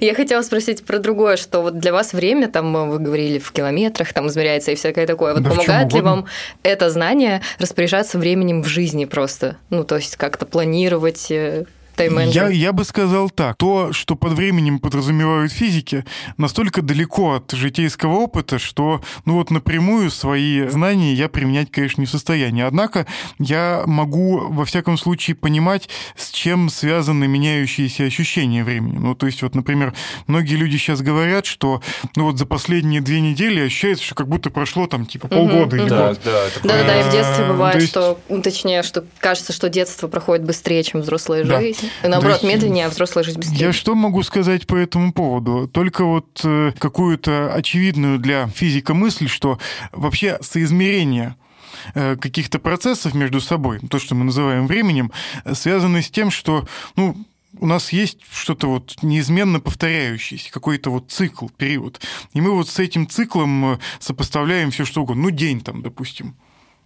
Я 0.01 0.15
хотела 0.15 0.41
спросить 0.41 0.83
про 0.83 0.99
другое, 0.99 1.37
что 1.37 1.61
вот 1.61 1.77
для 1.77 1.91
вас 1.91 2.13
время, 2.13 2.47
там 2.47 2.89
вы 2.89 2.97
говорили, 2.97 3.37
в 3.37 3.51
километрах 3.51 4.13
там 4.13 4.27
измеряется 4.27 4.71
и 4.71 4.75
всякое 4.75 5.05
такое. 5.05 5.33
Вот 5.33 5.43
да 5.43 5.49
помогает 5.49 5.93
ли 5.93 6.01
вам 6.01 6.25
это 6.63 6.89
знание 6.89 7.41
распоряжаться 7.59 8.17
временем 8.17 8.63
в 8.63 8.67
жизни 8.67 9.05
просто? 9.05 9.57
Ну, 9.69 9.83
то 9.83 9.97
есть 9.97 10.15
как-то 10.15 10.45
планировать, 10.45 11.29
э, 11.29 11.65
я, 11.99 12.49
я 12.49 12.73
бы 12.73 12.83
сказал 12.83 13.29
так. 13.29 13.57
То, 13.57 13.93
что 13.93 14.15
под 14.15 14.33
временем 14.33 14.79
подразумевают 14.79 15.51
физики, 15.51 16.05
настолько 16.37 16.81
далеко 16.81 17.35
от 17.35 17.51
житейского 17.51 18.15
опыта, 18.15 18.59
что 18.59 19.01
ну 19.25 19.35
вот 19.35 19.51
напрямую 19.51 20.11
свои 20.11 20.67
знания 20.67 21.13
я 21.13 21.29
применять, 21.29 21.71
конечно, 21.71 22.01
не 22.01 22.07
в 22.07 22.09
состоянии. 22.09 22.63
Однако 22.63 23.05
я 23.39 23.83
могу, 23.85 24.47
во 24.49 24.65
всяком 24.65 24.97
случае, 24.97 25.35
понимать, 25.35 25.89
с 26.15 26.31
чем 26.31 26.69
связаны 26.69 27.27
меняющиеся 27.27 28.03
ощущения 28.03 28.63
времени. 28.63 28.97
Ну, 28.97 29.15
то 29.15 29.25
есть, 29.25 29.41
вот, 29.41 29.55
например, 29.55 29.93
многие 30.27 30.55
люди 30.55 30.77
сейчас 30.77 31.01
говорят, 31.01 31.45
что 31.45 31.81
ну 32.15 32.25
вот 32.25 32.37
за 32.37 32.45
последние 32.45 33.01
две 33.01 33.21
недели 33.21 33.61
ощущается, 33.61 34.03
что 34.03 34.15
как 34.15 34.27
будто 34.27 34.49
прошло 34.49 34.87
там 34.87 35.05
типа 35.05 35.27
полгода 35.27 35.75
или 35.75 35.87
да, 35.87 36.09
год. 36.09 36.19
Да, 36.23 36.45
да, 36.63 36.83
да, 36.83 36.99
и 37.01 37.03
в 37.03 37.11
детстве 37.11 37.45
бывает, 37.45 37.75
есть... 37.75 37.89
что, 37.89 38.19
ну, 38.29 38.41
точнее, 38.41 38.83
что 38.83 39.05
кажется, 39.19 39.53
что 39.53 39.69
детство 39.69 40.07
проходит 40.07 40.45
быстрее, 40.45 40.83
чем 40.83 41.01
взрослая 41.01 41.43
жизнь. 41.43 41.80
Наоборот, 42.03 42.41
есть, 42.41 42.53
медленнее, 42.53 42.85
а 42.85 42.89
взрослая 42.89 43.23
жизнь 43.23 43.39
быстрее. 43.39 43.57
Я 43.59 43.73
что 43.73 43.95
могу 43.95 44.23
сказать 44.23 44.67
по 44.67 44.75
этому 44.75 45.13
поводу? 45.13 45.67
Только 45.67 46.05
вот 46.05 46.41
э, 46.43 46.73
какую-то 46.77 47.53
очевидную 47.53 48.19
для 48.19 48.47
физика 48.47 48.93
мысль, 48.93 49.27
что 49.27 49.59
вообще 49.91 50.37
соизмерение 50.41 51.35
э, 51.93 52.15
каких-то 52.15 52.59
процессов 52.59 53.13
между 53.13 53.41
собой, 53.41 53.79
то, 53.89 53.99
что 53.99 54.15
мы 54.15 54.25
называем 54.25 54.67
временем, 54.67 55.11
связано 55.53 56.01
с 56.01 56.09
тем, 56.09 56.31
что 56.31 56.67
ну, 56.95 57.15
у 57.59 57.65
нас 57.65 57.91
есть 57.91 58.19
что-то 58.31 58.67
вот 58.67 58.95
неизменно 59.01 59.59
повторяющееся, 59.59 60.51
какой-то 60.51 60.89
вот 60.91 61.11
цикл, 61.11 61.47
период. 61.49 62.01
И 62.33 62.41
мы 62.41 62.51
вот 62.51 62.69
с 62.69 62.79
этим 62.79 63.07
циклом 63.07 63.73
э, 63.73 63.79
сопоставляем 63.99 64.71
все 64.71 64.85
что 64.85 65.03
угодно. 65.03 65.23
Ну, 65.23 65.29
день 65.31 65.61
там, 65.61 65.81
допустим. 65.81 66.35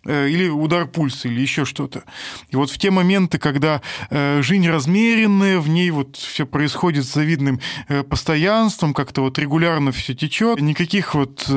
Э, 0.05 0.29
или 0.29 0.47
удар 0.47 0.85
пульса, 0.85 1.27
или 1.27 1.41
еще 1.41 1.65
что-то. 1.65 2.03
И 2.49 2.55
вот 2.55 2.69
в 2.69 2.77
те 2.77 2.91
моменты, 2.91 3.39
когда 3.39 3.81
э, 4.11 4.41
жизнь 4.43 4.67
размеренная, 4.69 5.59
в 5.59 5.67
ней 5.67 5.89
вот 5.89 6.15
все 6.15 6.45
происходит 6.45 7.05
с 7.05 7.13
завидным 7.13 7.59
э, 7.87 8.03
постоянством, 8.03 8.93
как-то 8.93 9.21
вот 9.21 9.39
регулярно 9.39 9.91
все 9.91 10.13
течет, 10.13 10.61
никаких 10.61 11.15
вот 11.15 11.49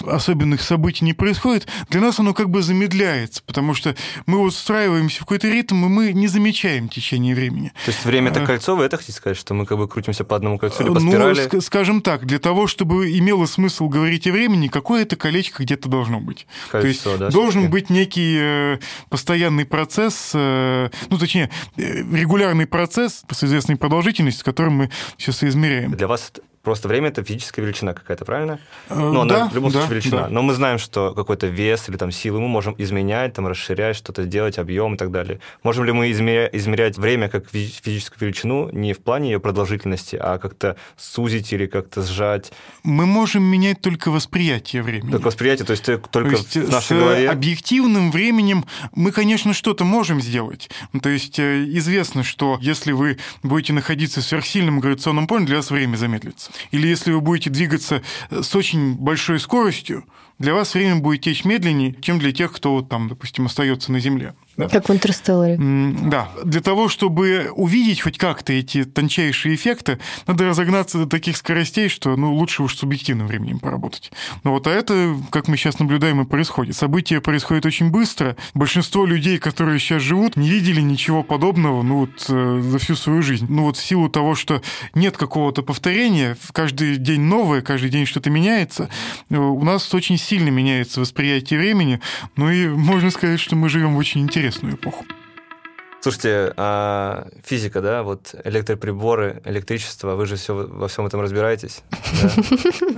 особенных 0.00 0.62
событий 0.62 1.04
не 1.04 1.12
происходит, 1.12 1.66
для 1.90 2.00
нас 2.00 2.18
оно 2.18 2.32
как 2.32 2.48
бы 2.48 2.62
замедляется, 2.62 3.42
потому 3.44 3.74
что 3.74 3.94
мы 4.26 4.38
вот 4.38 4.48
устраиваемся 4.48 5.16
в 5.16 5.20
какой-то 5.20 5.48
ритм, 5.48 5.84
и 5.84 5.88
мы 5.88 6.12
не 6.12 6.26
замечаем 6.26 6.88
течение 6.88 7.34
времени. 7.34 7.72
То 7.84 7.90
есть 7.90 8.04
время 8.04 8.30
это 8.30 8.46
кольцо, 8.46 8.76
вы 8.76 8.84
это 8.84 8.96
хотите 8.96 9.12
сказать, 9.12 9.36
что 9.36 9.52
мы 9.52 9.66
как 9.66 9.76
бы 9.78 9.88
крутимся 9.88 10.24
по 10.24 10.36
одному 10.36 10.58
кольцу 10.58 10.84
или 10.84 10.88
по 10.88 11.00
ну, 11.00 11.10
спирали? 11.10 11.48
Ну, 11.52 11.60
скажем 11.60 12.00
так, 12.00 12.24
для 12.24 12.38
того, 12.38 12.66
чтобы 12.66 13.16
имело 13.18 13.46
смысл 13.46 13.88
говорить 13.88 14.26
о 14.26 14.32
времени, 14.32 14.68
какое-то 14.68 15.16
колечко 15.16 15.62
где-то 15.62 15.88
должно 15.88 16.20
быть. 16.20 16.46
Кольцо, 16.70 16.80
То 16.80 16.88
есть 16.88 17.18
да, 17.18 17.30
должен 17.30 17.73
быть 17.74 17.90
некий 17.90 18.38
э, 18.38 18.78
постоянный 19.08 19.64
процесс, 19.66 20.30
э, 20.32 20.90
ну, 21.10 21.18
точнее, 21.18 21.50
э, 21.76 22.02
регулярный 22.12 22.66
процесс 22.66 23.24
с 23.28 23.42
известной 23.42 23.74
продолжительностью, 23.74 24.42
с 24.42 24.44
которым 24.44 24.74
мы 24.74 24.90
сейчас 25.18 25.42
и 25.42 25.48
измеряем. 25.48 25.90
Для 25.90 26.06
вас 26.06 26.30
Просто 26.64 26.88
время 26.88 27.08
это 27.08 27.22
физическая 27.22 27.62
величина 27.62 27.92
какая-то, 27.92 28.24
правильно? 28.24 28.58
Ну, 28.88 29.20
она 29.20 29.34
да, 29.34 29.48
в 29.50 29.54
любом 29.54 29.70
да, 29.70 29.80
случае 29.80 30.00
величина. 30.00 30.22
Да. 30.22 30.28
Но 30.30 30.40
мы 30.40 30.54
знаем, 30.54 30.78
что 30.78 31.12
какой-то 31.12 31.46
вес 31.46 31.90
или 31.90 31.98
там 31.98 32.10
силы 32.10 32.40
мы 32.40 32.48
можем 32.48 32.74
изменять, 32.78 33.34
там 33.34 33.46
расширять, 33.46 33.96
что-то 33.96 34.24
делать, 34.24 34.58
объем 34.58 34.94
и 34.94 34.96
так 34.96 35.10
далее. 35.10 35.40
Можем 35.62 35.84
ли 35.84 35.92
мы 35.92 36.10
измеря- 36.10 36.48
измерять 36.52 36.96
время 36.96 37.28
как 37.28 37.50
физическую 37.50 38.28
величину 38.28 38.70
не 38.70 38.94
в 38.94 39.00
плане 39.00 39.32
ее 39.32 39.40
продолжительности, 39.40 40.16
а 40.16 40.38
как-то 40.38 40.76
сузить 40.96 41.52
или 41.52 41.66
как-то 41.66 42.02
сжать? 42.02 42.50
Мы 42.82 43.04
можем 43.04 43.42
менять 43.42 43.82
только 43.82 44.10
восприятие 44.10 44.82
времени. 44.82 45.10
Только 45.10 45.26
восприятие, 45.26 45.66
то 45.66 45.72
есть 45.72 45.84
только 45.84 46.08
то 46.10 46.20
есть 46.20 46.56
в 46.56 46.70
нашей 46.70 46.96
с 46.96 47.00
голове? 47.00 47.28
объективным 47.28 48.10
временем 48.10 48.64
мы, 48.94 49.12
конечно, 49.12 49.52
что-то 49.52 49.84
можем 49.84 50.22
сделать. 50.22 50.70
То 51.02 51.10
есть 51.10 51.38
э, 51.38 51.64
известно, 51.64 52.22
что 52.22 52.58
если 52.62 52.92
вы 52.92 53.18
будете 53.42 53.74
находиться 53.74 54.22
в 54.22 54.24
сверхсильном 54.24 54.80
гравитационном 54.80 55.26
поле, 55.26 55.44
для 55.44 55.56
вас 55.56 55.70
время 55.70 55.96
замедлится. 55.96 56.53
Или 56.70 56.88
если 56.88 57.12
вы 57.12 57.20
будете 57.20 57.50
двигаться 57.50 58.02
э, 58.30 58.42
с 58.42 58.54
очень 58.54 58.94
большой 58.94 59.40
скоростью, 59.40 60.04
для 60.38 60.54
вас 60.54 60.74
время 60.74 60.96
будет 60.96 61.22
течь 61.22 61.44
медленнее, 61.44 61.94
чем 62.00 62.18
для 62.18 62.32
тех, 62.32 62.52
кто 62.52 62.72
вот 62.74 62.88
там, 62.88 63.08
допустим, 63.08 63.46
остается 63.46 63.92
на 63.92 64.00
Земле. 64.00 64.34
Да. 64.56 64.68
Как 64.68 64.88
в 64.88 64.92
«Интерстелларе». 64.92 65.58
Да. 65.58 66.28
Для 66.44 66.60
того, 66.60 66.88
чтобы 66.88 67.50
увидеть 67.54 68.00
хоть 68.02 68.18
как-то 68.18 68.52
эти 68.52 68.84
тончайшие 68.84 69.54
эффекты, 69.54 69.98
надо 70.26 70.46
разогнаться 70.46 70.98
до 70.98 71.06
таких 71.06 71.36
скоростей, 71.36 71.88
что 71.88 72.16
ну, 72.16 72.34
лучше 72.34 72.62
уж 72.62 72.76
субъективным 72.76 73.26
временем 73.26 73.58
поработать. 73.58 74.12
Но 74.44 74.52
вот 74.52 74.66
а 74.66 74.70
это, 74.70 75.16
как 75.30 75.48
мы 75.48 75.56
сейчас 75.56 75.78
наблюдаем, 75.78 76.20
и 76.20 76.24
происходит. 76.24 76.76
События 76.76 77.20
происходят 77.20 77.66
очень 77.66 77.90
быстро. 77.90 78.36
Большинство 78.54 79.06
людей, 79.06 79.38
которые 79.38 79.78
сейчас 79.78 80.02
живут, 80.02 80.36
не 80.36 80.48
видели 80.48 80.80
ничего 80.80 81.22
подобного 81.22 81.82
ну, 81.82 82.00
вот, 82.00 82.26
э, 82.28 82.60
за 82.62 82.78
всю 82.78 82.94
свою 82.94 83.22
жизнь. 83.22 83.46
Ну 83.48 83.64
вот 83.64 83.76
в 83.76 83.84
силу 83.84 84.08
того, 84.08 84.34
что 84.34 84.62
нет 84.94 85.16
какого-то 85.16 85.62
повторения, 85.62 86.36
каждый 86.52 86.96
день 86.96 87.22
новое, 87.22 87.60
каждый 87.60 87.90
день 87.90 88.06
что-то 88.06 88.30
меняется, 88.30 88.88
э, 89.30 89.36
у 89.36 89.64
нас 89.64 89.92
очень 89.94 90.18
сильно 90.18 90.50
меняется 90.50 91.00
восприятие 91.00 91.58
времени. 91.58 92.00
Ну 92.36 92.50
и 92.50 92.68
можно 92.68 93.10
сказать, 93.10 93.40
что 93.40 93.56
мы 93.56 93.68
живем 93.68 93.94
в 93.94 93.98
очень 93.98 94.20
интересном 94.20 94.43
интересную 94.44 94.74
эпоху. 94.74 95.04
Слушайте, 96.00 96.52
а 96.58 97.28
физика, 97.42 97.80
да, 97.80 98.02
вот 98.02 98.34
электроприборы, 98.44 99.40
электричество, 99.46 100.16
вы 100.16 100.26
же 100.26 100.36
все 100.36 100.52
во 100.54 100.86
всем 100.86 101.06
этом 101.06 101.22
разбираетесь? 101.22 101.82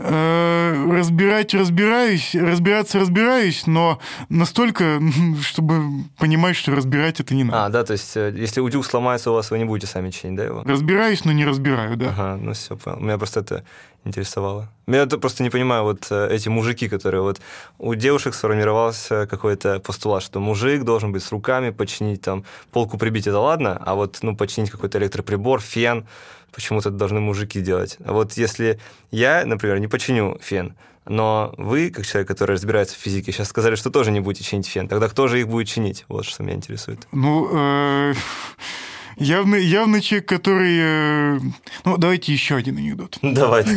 Э, 0.08 0.90
разбирать 0.90 1.54
разбираюсь, 1.54 2.34
разбираться 2.34 2.98
разбираюсь, 2.98 3.66
но 3.66 4.00
настолько, 4.28 5.00
чтобы 5.40 6.04
понимать, 6.18 6.56
что 6.56 6.74
разбирать 6.74 7.20
это 7.20 7.34
не 7.34 7.44
надо. 7.44 7.66
А, 7.66 7.68
да, 7.68 7.84
то 7.84 7.92
есть 7.92 8.16
э, 8.16 8.32
если 8.36 8.60
утюг 8.60 8.84
сломается 8.84 9.30
у 9.30 9.34
вас, 9.34 9.52
вы 9.52 9.58
не 9.58 9.64
будете 9.64 9.86
сами 9.86 10.10
чинить, 10.10 10.36
да, 10.36 10.44
его? 10.44 10.62
Разбираюсь, 10.64 11.24
но 11.24 11.30
не 11.30 11.44
разбираю, 11.44 11.96
да. 11.96 12.08
Ага, 12.08 12.36
ну 12.40 12.54
все, 12.54 12.76
понял. 12.76 12.98
У 12.98 13.04
меня 13.04 13.18
просто 13.18 13.40
это 13.40 13.64
интересовало. 14.06 14.68
Я 14.86 15.02
это 15.02 15.18
просто 15.18 15.42
не 15.42 15.50
понимаю, 15.50 15.82
вот 15.82 16.06
э, 16.10 16.28
эти 16.30 16.48
мужики, 16.48 16.88
которые 16.88 17.22
вот 17.22 17.40
у 17.78 17.94
девушек 17.94 18.34
сформировался 18.34 19.26
какой-то 19.26 19.80
постулат, 19.80 20.22
что 20.22 20.40
мужик 20.40 20.84
должен 20.84 21.12
быть 21.12 21.22
с 21.22 21.32
руками, 21.32 21.70
починить 21.70 22.22
там 22.22 22.44
полку 22.72 22.98
прибить, 22.98 23.26
это 23.26 23.38
ладно, 23.38 23.80
а 23.84 23.94
вот 23.94 24.18
ну 24.22 24.36
починить 24.36 24.70
какой-то 24.70 24.98
электроприбор, 24.98 25.60
фен, 25.60 26.06
почему-то 26.52 26.88
это 26.88 26.98
должны 26.98 27.20
мужики 27.20 27.60
делать. 27.60 27.98
А 28.04 28.12
вот 28.12 28.32
если 28.34 28.78
я, 29.10 29.44
например, 29.44 29.78
не 29.78 29.88
починю 29.88 30.38
фен, 30.40 30.74
но 31.04 31.54
вы, 31.56 31.90
как 31.90 32.04
человек, 32.04 32.28
который 32.28 32.52
разбирается 32.52 32.96
в 32.96 32.98
физике, 32.98 33.30
сейчас 33.30 33.48
сказали, 33.48 33.76
что 33.76 33.90
тоже 33.90 34.10
не 34.10 34.20
будете 34.20 34.44
чинить 34.44 34.66
фен. 34.66 34.88
Тогда 34.88 35.08
кто 35.08 35.28
же 35.28 35.40
их 35.40 35.48
будет 35.48 35.68
чинить? 35.68 36.04
Вот 36.08 36.24
что 36.24 36.42
меня 36.42 36.56
интересует. 36.56 37.06
Ну, 37.12 37.48
э, 37.52 38.14
явный, 39.16 39.64
явный 39.64 40.00
человек, 40.00 40.28
который... 40.28 40.78
Э, 40.80 41.40
ну, 41.84 41.96
давайте 41.96 42.32
еще 42.32 42.56
один 42.56 42.78
анекдот. 42.78 43.18
Давайте. 43.22 43.76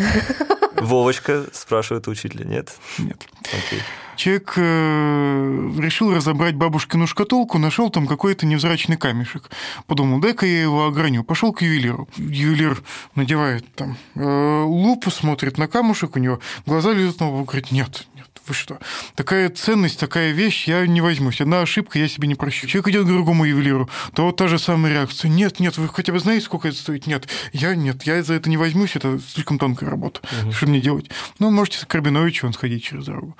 Вовочка 0.75 1.45
спрашивает 1.51 2.07
учителя, 2.07 2.45
нет? 2.45 2.75
Нет. 2.97 3.27
Окей. 3.43 3.81
Человек 4.19 4.53
э, 4.57 5.71
решил 5.77 6.13
разобрать 6.13 6.55
бабушкину 6.55 7.07
шкатулку, 7.07 7.57
нашел 7.57 7.89
там 7.89 8.05
какой-то 8.05 8.45
невзрачный 8.45 8.97
камешек. 8.97 9.49
Подумал, 9.87 10.19
дай-ка 10.19 10.45
я 10.45 10.63
его 10.63 10.87
ограню. 10.87 11.23
Пошел 11.23 11.53
к 11.53 11.61
ювелиру. 11.61 12.09
Ювелир 12.17 12.81
надевает 13.15 13.65
там 13.75 13.97
э, 14.15 14.63
лупу, 14.63 15.09
смотрит 15.09 15.57
на 15.57 15.69
камушек, 15.69 16.17
у 16.17 16.19
него 16.19 16.41
глаза 16.65 16.91
лезут 16.91 17.21
на 17.21 17.29
лоб, 17.29 17.47
говорит, 17.47 17.71
нет, 17.71 18.07
вы 18.49 18.55
что? 18.55 18.79
Такая 19.15 19.49
ценность, 19.49 19.99
такая 19.99 20.31
вещь, 20.31 20.67
я 20.67 20.85
не 20.85 21.01
возьмусь. 21.01 21.41
Одна 21.41 21.61
ошибка, 21.61 21.99
я 21.99 22.07
себе 22.07 22.27
не 22.27 22.35
прощу. 22.35 22.67
Человек 22.67 22.89
идет 22.89 23.05
к 23.05 23.07
другому 23.07 23.45
ювелиру, 23.45 23.89
то 24.13 24.25
вот 24.25 24.35
та 24.35 24.47
же 24.47 24.59
самая 24.59 24.91
реакция. 24.93 25.29
Нет, 25.29 25.59
нет, 25.59 25.77
вы 25.77 25.87
хотя 25.87 26.11
бы 26.11 26.19
знаете, 26.19 26.45
сколько 26.45 26.67
это 26.67 26.77
стоит? 26.77 27.07
Нет, 27.07 27.27
я 27.53 27.75
нет, 27.75 28.03
я 28.03 28.21
за 28.23 28.33
это 28.33 28.49
не 28.49 28.57
возьмусь, 28.57 28.95
это 28.95 29.19
слишком 29.19 29.59
тонкая 29.59 29.89
работа. 29.89 30.21
Угу. 30.43 30.51
Что 30.51 30.67
мне 30.67 30.81
делать? 30.81 31.09
Ну, 31.39 31.51
можете 31.51 31.85
к 31.85 31.93
Рабиновичу 31.93 32.47
он 32.47 32.53
сходить 32.53 32.83
через 32.83 33.05
дорогу. 33.05 33.37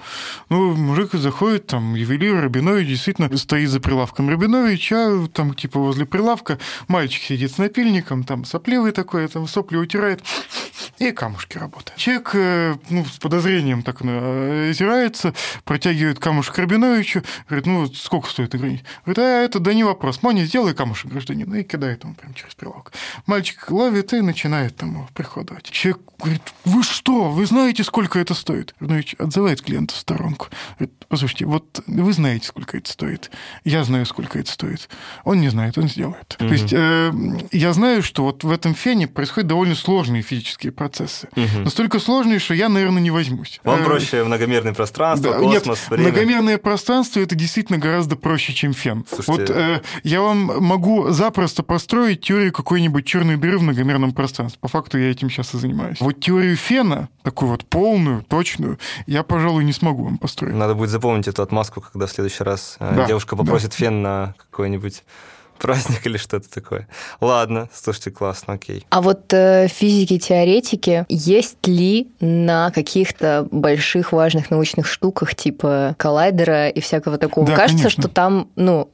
Ну, 0.49 0.75
мужик 0.75 1.13
заходит, 1.13 1.67
там, 1.67 1.95
ювелир, 1.95 2.41
Рабинович, 2.41 2.87
действительно 2.87 3.35
стоит 3.37 3.69
за 3.69 3.79
прилавком 3.79 4.29
Рабинович, 4.29 4.91
а 4.91 5.27
там, 5.33 5.53
типа, 5.53 5.79
возле 5.79 6.05
прилавка 6.05 6.59
мальчик 6.87 7.23
сидит 7.23 7.51
с 7.51 7.57
напильником, 7.57 8.23
там, 8.23 8.45
сопливый 8.45 8.91
такой, 8.91 9.27
там, 9.27 9.47
сопли 9.47 9.77
утирает, 9.77 10.21
и 10.99 11.11
камушки 11.11 11.57
работают. 11.57 11.97
Человек, 11.97 12.31
э, 12.33 12.75
ну, 12.89 13.05
с 13.05 13.17
подозрением 13.17 13.83
так 13.83 14.01
озирает, 14.01 14.98
озирается, 14.99 15.33
протягивает 15.63 16.19
камушек 16.19 16.57
Рабиновичу, 16.57 17.23
говорит, 17.47 17.65
ну, 17.65 17.87
сколько 17.87 18.29
стоит 18.29 18.53
ограничить? 18.55 18.85
Говорит, 19.05 19.19
а 19.19 19.41
это 19.43 19.59
да 19.59 19.73
не 19.73 19.83
вопрос. 19.83 20.21
Мони, 20.21 20.43
сделай 20.43 20.73
камушек 20.73 21.11
гражданин. 21.11 21.53
И 21.55 21.63
кидает 21.63 22.03
ему 22.03 22.13
прямо 22.15 22.33
через 22.33 22.55
прилавок. 22.55 22.91
Мальчик 23.25 23.69
ловит 23.71 24.13
и 24.13 24.21
начинает 24.21 24.75
там 24.75 24.93
его 24.93 25.09
приходовать. 25.13 25.69
Человек 25.69 26.01
говорит, 26.17 26.41
вы 26.65 26.83
что, 26.83 27.29
вы 27.29 27.45
знаете, 27.45 27.83
сколько 27.83 28.19
это 28.19 28.33
стоит? 28.33 28.75
Рабинович 28.79 29.15
отзывает 29.17 29.61
клиента 29.61 29.93
в 29.93 29.97
сторонку. 29.97 30.47
Говорит, 30.77 30.93
послушайте, 31.07 31.45
вот 31.45 31.81
вы 31.87 32.13
знаете, 32.13 32.47
сколько 32.47 32.77
это 32.77 32.91
стоит. 32.91 33.31
Я 33.63 33.83
знаю, 33.83 34.05
сколько 34.05 34.39
это 34.39 34.51
стоит. 34.51 34.89
Он 35.23 35.39
не 35.39 35.49
знает, 35.49 35.77
он 35.77 35.87
сделает. 35.87 36.35
Угу. 36.39 36.47
То 36.47 36.53
есть 36.53 36.73
э, 36.73 37.11
я 37.51 37.73
знаю, 37.73 38.03
что 38.03 38.23
вот 38.23 38.43
в 38.43 38.51
этом 38.51 38.75
фене 38.75 39.07
происходят 39.07 39.47
довольно 39.47 39.75
сложные 39.75 40.21
физические 40.21 40.71
процессы. 40.71 41.29
Угу. 41.35 41.63
Настолько 41.63 41.99
сложные, 41.99 42.39
что 42.39 42.53
я, 42.53 42.69
наверное, 42.69 43.01
не 43.01 43.11
возьмусь. 43.11 43.59
Вам 43.63 43.81
э, 43.81 43.85
проще 43.85 44.23
многомерный 44.23 44.73
пространство, 44.89 45.31
да, 45.31 45.39
космос, 45.39 45.79
нет, 45.79 45.89
время. 45.89 46.11
Многомерное 46.11 46.57
пространство 46.57 47.19
это 47.19 47.35
действительно 47.35 47.77
гораздо 47.77 48.15
проще, 48.15 48.53
чем 48.53 48.73
фен. 48.73 49.05
Слушайте... 49.09 49.53
Вот 49.53 49.57
э, 49.57 49.81
я 50.03 50.21
вам 50.21 50.63
могу 50.63 51.09
запросто 51.09 51.63
построить 51.63 52.21
теорию 52.21 52.51
какой-нибудь 52.51 53.05
черной 53.05 53.37
дыры 53.37 53.59
в 53.59 53.63
многомерном 53.63 54.11
пространстве. 54.11 54.59
По 54.61 54.67
факту 54.67 54.97
я 54.97 55.11
этим 55.11 55.29
сейчас 55.29 55.53
и 55.53 55.57
занимаюсь. 55.57 55.99
Вот 55.99 56.19
теорию 56.19 56.55
фена, 56.55 57.09
такую 57.23 57.51
вот 57.51 57.65
полную, 57.65 58.23
точную, 58.23 58.79
я, 59.05 59.23
пожалуй, 59.23 59.63
не 59.63 59.73
смогу 59.73 60.03
вам 60.03 60.17
построить. 60.17 60.55
Надо 60.55 60.75
будет 60.75 60.89
запомнить 60.89 61.27
эту 61.27 61.41
отмазку, 61.41 61.81
когда 61.81 62.07
в 62.07 62.11
следующий 62.11 62.43
раз 62.43 62.77
э, 62.79 62.93
да, 62.95 63.05
девушка 63.05 63.35
попросит 63.35 63.71
да. 63.71 63.75
фен 63.75 64.01
на 64.01 64.35
какой-нибудь 64.37 65.03
праздник 65.59 65.99
или 66.05 66.17
что-то 66.17 66.49
такое. 66.49 66.87
Ладно, 67.21 67.69
слушайте, 67.73 68.11
классно, 68.11 68.53
окей. 68.53 68.85
А 68.89 69.01
вот 69.01 69.31
э, 69.33 69.67
физики-теоретики, 69.67 71.05
есть 71.09 71.67
ли 71.67 72.11
на 72.19 72.71
каких-то 72.71 73.47
больших 73.51 74.11
важных 74.11 74.49
научных 74.49 74.87
штуках 74.87 75.35
типа 75.35 75.95
коллайдера 75.97 76.69
и 76.69 76.79
всякого 76.79 77.17
такого? 77.17 77.47
Да, 77.47 77.55
Кажется, 77.55 77.83
конечно. 77.83 78.03
что 78.03 78.09
там, 78.09 78.49
ну, 78.55 78.89